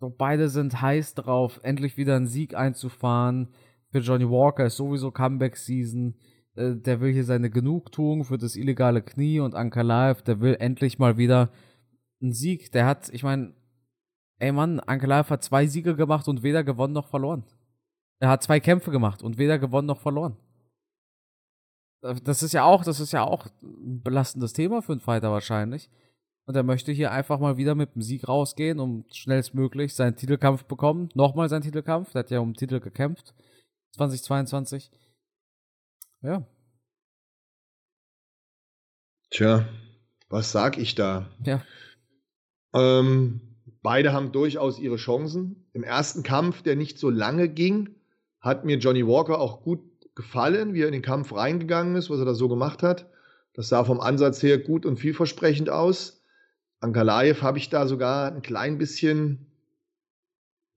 [0.01, 3.49] so beide sind heiß drauf, endlich wieder einen Sieg einzufahren.
[3.93, 6.15] Für Johnny Walker ist sowieso Comeback-Season.
[6.55, 10.99] Äh, Der will hier seine Genugtuung für das illegale Knie und Ankalaev, der will endlich
[10.99, 11.51] mal wieder
[12.23, 12.71] einen Sieg.
[12.73, 13.55] Der hat, ich meine,
[14.39, 17.45] ey Mann, Ankalaev hat zwei Siege gemacht und weder gewonnen noch verloren.
[18.21, 20.37] Er hat zwei Kämpfe gemacht und weder gewonnen noch verloren.
[22.03, 25.31] Äh, Das ist ja auch, das ist ja auch ein belastendes Thema für einen Fighter
[25.33, 25.91] wahrscheinlich.
[26.47, 30.65] Und er möchte hier einfach mal wieder mit dem Sieg rausgehen, um schnellstmöglich seinen Titelkampf
[30.65, 31.09] bekommen.
[31.15, 32.13] Nochmal seinen Titelkampf.
[32.13, 33.35] Der hat ja um den Titel gekämpft.
[33.93, 34.91] 2022.
[36.23, 36.47] Ja.
[39.31, 39.69] Tja,
[40.29, 41.31] was sag ich da?
[41.45, 41.63] Ja.
[42.75, 43.41] Ähm,
[43.83, 45.69] beide haben durchaus ihre Chancen.
[45.73, 47.97] Im ersten Kampf, der nicht so lange ging,
[48.41, 49.81] hat mir Johnny Walker auch gut
[50.15, 53.09] gefallen, wie er in den Kampf reingegangen ist, was er da so gemacht hat.
[53.55, 56.23] Das sah vom Ansatz her gut und vielversprechend aus.
[56.81, 59.50] Ankalaev habe ich da sogar ein klein bisschen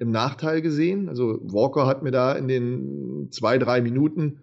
[0.03, 1.09] im Nachteil gesehen.
[1.09, 4.41] Also Walker hat mir da in den zwei, drei Minuten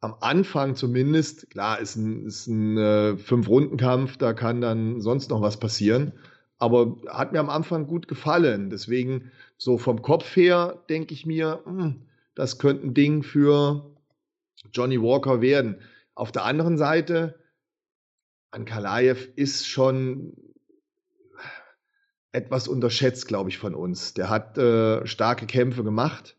[0.00, 5.40] am Anfang zumindest, klar, ist ein, ist ein äh, Fünf-Runden-Kampf, da kann dann sonst noch
[5.40, 6.12] was passieren.
[6.58, 8.70] Aber hat mir am Anfang gut gefallen.
[8.70, 12.02] Deswegen, so vom Kopf her, denke ich mir, mh, hm,
[12.34, 13.90] das könnte ein Ding für
[14.72, 15.80] Johnny Walker werden.
[16.14, 17.34] Auf der anderen Seite,
[18.50, 20.34] Ankalaev ist schon
[22.36, 24.12] etwas unterschätzt, glaube ich, von uns.
[24.12, 26.36] Der hat äh, starke Kämpfe gemacht,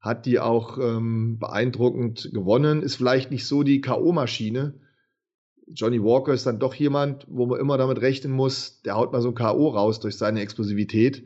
[0.00, 4.74] hat die auch ähm, beeindruckend gewonnen, ist vielleicht nicht so die K.O.-Maschine.
[5.68, 9.22] Johnny Walker ist dann doch jemand, wo man immer damit rechnen muss, der haut mal
[9.22, 9.68] so ein K.O.
[9.68, 11.24] raus durch seine Explosivität.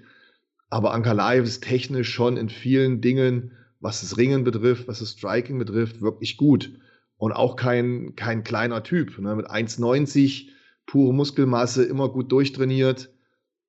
[0.69, 5.59] Aber Ankalaev ist technisch schon in vielen Dingen, was das Ringen betrifft, was das Striking
[5.59, 6.73] betrifft, wirklich gut.
[7.17, 9.19] Und auch kein, kein kleiner Typ.
[9.19, 9.35] Ne?
[9.35, 10.49] Mit 1,90,
[10.87, 13.11] pure Muskelmasse, immer gut durchtrainiert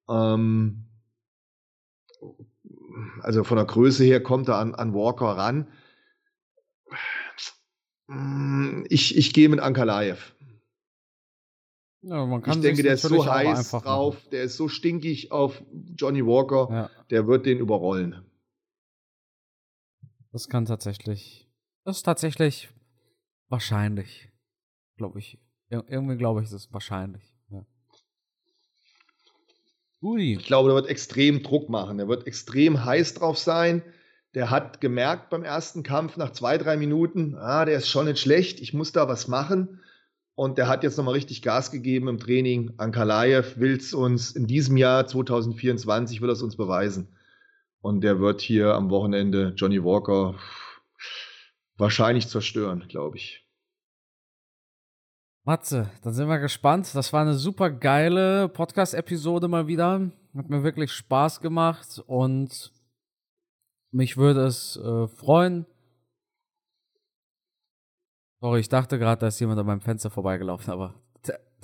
[0.10, 0.88] ähm,
[3.22, 5.68] also von der Größe her kommt er an, an Walker ran.
[8.89, 10.36] Ich, ich gehe mit Ankalaev.
[12.04, 14.30] Ja, ich denke, der ist so heiß drauf, machen.
[14.32, 16.89] der ist so stinkig auf Johnny Walker, ja.
[17.12, 18.26] der wird den überrollen.
[20.32, 21.47] Das kann tatsächlich,
[21.84, 22.70] das ist tatsächlich
[23.49, 24.32] wahrscheinlich,
[24.97, 25.39] glaube ich.
[25.70, 27.31] Ir irgendwie glaube ich, das ist wahrscheinlich.
[30.02, 30.34] Ui.
[30.34, 31.97] Ich glaube, der wird extrem Druck machen.
[31.97, 33.84] Der wird extrem heiß drauf sein.
[34.34, 38.20] Der hat gemerkt beim ersten Kampf nach zwei, drei Minuten, ah, der ist schon nicht
[38.20, 39.82] schlecht, ich muss da was machen.
[40.36, 42.74] Und der hat jetzt nochmal richtig Gas gegeben im Training.
[42.78, 47.16] Ankalaev will es uns in diesem Jahr 2024 will es uns beweisen.
[47.82, 50.36] Und der wird hier am Wochenende Johnny Walker
[51.78, 53.41] wahrscheinlich zerstören, glaube ich.
[55.44, 56.94] Matze, dann sind wir gespannt.
[56.94, 60.12] Das war eine super geile Podcast-Episode mal wieder.
[60.36, 62.72] Hat mir wirklich Spaß gemacht und
[63.92, 65.66] mich würde es äh, freuen.
[68.39, 70.94] Sorry, ich dachte gerade, da ist jemand an meinem Fenster vorbeigelaufen, aber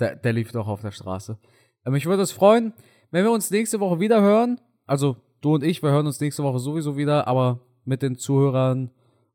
[0.00, 1.38] der, der lief doch auf der Straße.
[1.84, 2.74] Äh, mich würde es freuen,
[3.12, 4.60] wenn wir uns nächste Woche wieder hören.
[4.86, 8.90] Also du und ich, wir hören uns nächste Woche sowieso wieder, aber mit den Zuhörern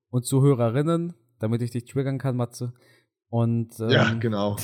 [0.09, 2.73] und Zuhörerinnen, damit ich dich triggern kann, Matze.
[3.33, 4.57] Und ähm, ja, genau.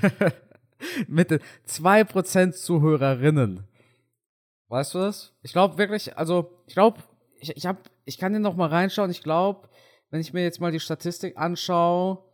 [1.08, 3.68] mit den 2% Zuhörerinnen.
[4.68, 5.34] Weißt du das?
[5.42, 7.02] Ich glaube wirklich, also ich glaube,
[7.38, 9.10] ich, ich, hab, ich kann hier noch mal reinschauen.
[9.10, 9.68] Ich glaube,
[10.08, 12.24] wenn ich mir jetzt mal die Statistik anschaue,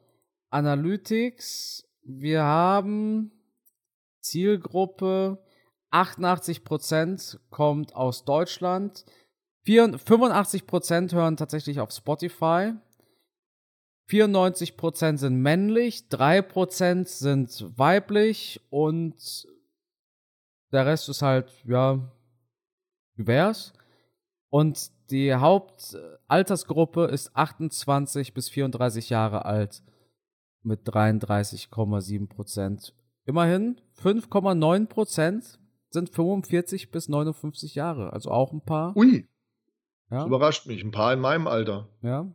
[0.51, 3.33] Analytics, wir haben
[4.21, 5.43] Zielgruppe
[5.91, 9.05] 88% kommt aus Deutschland,
[9.67, 12.75] 85% hören tatsächlich auf Spotify,
[14.11, 19.47] 94% sind männlich, 3% sind weiblich und
[20.73, 22.11] der Rest ist halt, ja,
[23.17, 23.73] divers.
[24.49, 29.83] Und die Hauptaltersgruppe ist 28 bis 34 Jahre alt
[30.63, 32.93] mit 33,7%.
[33.27, 35.59] Immerhin 5,9%
[35.91, 38.97] sind 45 bis 59 Jahre, also auch ein paar.
[38.97, 39.29] Ui.
[40.11, 40.19] Ja.
[40.19, 41.89] Das überrascht mich, ein paar in meinem Alter.
[42.03, 42.27] Ja,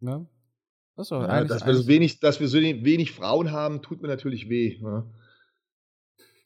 [0.00, 0.26] Ne?
[0.96, 4.48] Das ja, dass, wir so wenig, dass wir so wenig Frauen haben, tut mir natürlich
[4.48, 4.80] weh.
[4.80, 5.04] Ne?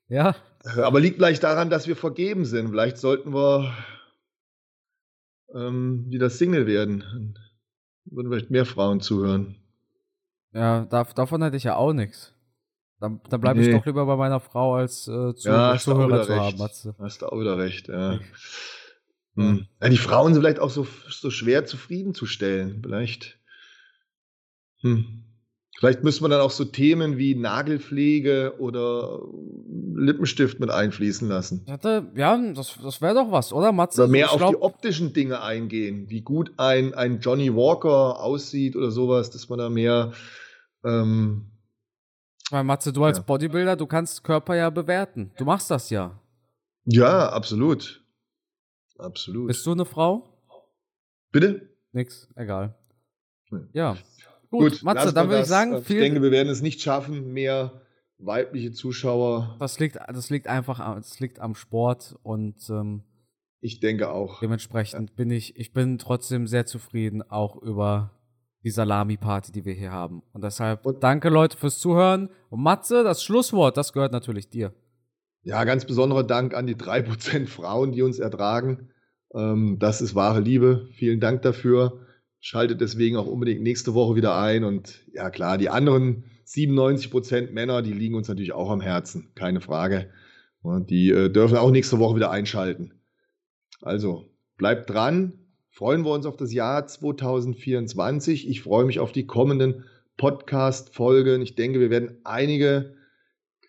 [0.09, 0.37] Ja.
[0.77, 2.69] Aber liegt vielleicht daran, dass wir vergeben sind.
[2.69, 3.73] Vielleicht sollten wir
[5.55, 7.39] ähm, wieder Single werden.
[8.05, 9.57] Würden vielleicht mehr Frauen zuhören.
[10.53, 12.35] Ja, da, davon hätte ich ja auch nichts.
[13.01, 13.69] Dann, dann bleibe nee.
[13.69, 16.59] ich doch lieber bei meiner Frau, als äh, zu, ja, Zuhörer zu haben.
[16.59, 16.95] Matze.
[16.99, 18.21] Hast du auch wieder recht, ja.
[19.35, 19.67] Hm.
[19.81, 19.89] ja.
[19.89, 22.81] Die Frauen sind vielleicht auch so, so schwer zufriedenzustellen.
[22.83, 23.39] Vielleicht
[24.83, 25.23] hm.
[25.79, 29.21] Vielleicht müssen wir dann auch so Themen wie Nagelpflege oder
[29.97, 31.67] Lippenstift mit einfließen lassen.
[31.67, 34.03] Ja, das, das wäre doch was, oder Matze?
[34.03, 34.51] Oder mehr auf glaub...
[34.51, 39.59] die optischen Dinge eingehen, wie gut ein, ein Johnny Walker aussieht oder sowas, dass man
[39.59, 40.13] da mehr.
[40.85, 41.51] Ähm,
[42.51, 43.25] Weil Matze, du als ja.
[43.25, 45.33] Bodybuilder, du kannst Körper ja bewerten.
[45.37, 46.21] Du machst das ja.
[46.85, 48.05] Ja, absolut.
[48.99, 49.49] Absolut.
[49.49, 50.39] Bist du eine Frau?
[51.33, 51.71] Bitte?
[51.93, 52.77] Nix, egal.
[53.73, 53.97] Ja.
[54.53, 57.81] Gut, Gut Matze, dann würde ich sagen, ich denke, wir werden es nicht schaffen, mehr
[58.19, 59.57] weibliche Zuschauer.
[59.59, 63.03] Das liegt, das liegt einfach, das liegt am Sport und ähm,
[63.61, 64.41] ich denke auch.
[64.41, 65.17] Dementsprechend ja.
[65.17, 68.11] bin ich, ich bin trotzdem sehr zufrieden auch über
[68.63, 70.23] die Salami-Party, die wir hier haben.
[70.35, 72.29] Und deshalb und danke Leute fürs Zuhören.
[72.51, 74.75] Und Matze, das Schlusswort, das gehört natürlich dir.
[75.45, 78.91] Ja, ganz besonderer Dank an die drei Prozent Frauen, die uns ertragen.
[79.35, 80.89] Ähm, das ist wahre Liebe.
[80.93, 82.07] Vielen Dank dafür.
[82.45, 84.65] Schaltet deswegen auch unbedingt nächste Woche wieder ein.
[84.65, 89.31] Und ja klar, die anderen 97 Prozent Männer, die liegen uns natürlich auch am Herzen,
[89.37, 90.11] keine Frage.
[90.61, 92.95] Und die äh, dürfen auch nächste Woche wieder einschalten.
[93.81, 95.35] Also bleibt dran,
[95.71, 98.49] freuen wir uns auf das Jahr 2024.
[98.49, 99.85] Ich freue mich auf die kommenden
[100.17, 101.43] Podcast-Folgen.
[101.43, 102.97] Ich denke, wir werden einige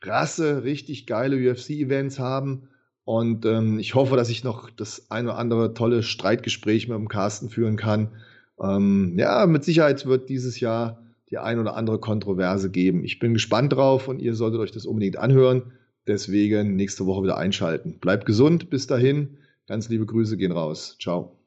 [0.02, 2.70] krasse, richtig geile UFC-Events haben.
[3.04, 7.08] Und ähm, ich hoffe, dass ich noch das ein oder andere tolle Streitgespräch mit dem
[7.08, 8.14] Carsten führen kann.
[8.62, 11.00] Ähm, ja, mit Sicherheit wird dieses Jahr
[11.30, 13.04] die ein oder andere Kontroverse geben.
[13.04, 15.74] Ich bin gespannt drauf und ihr solltet euch das unbedingt anhören.
[16.06, 18.00] Deswegen nächste Woche wieder einschalten.
[18.00, 19.38] Bleibt gesund, bis dahin.
[19.68, 20.98] Ganz liebe Grüße gehen raus.
[21.02, 21.43] Ciao.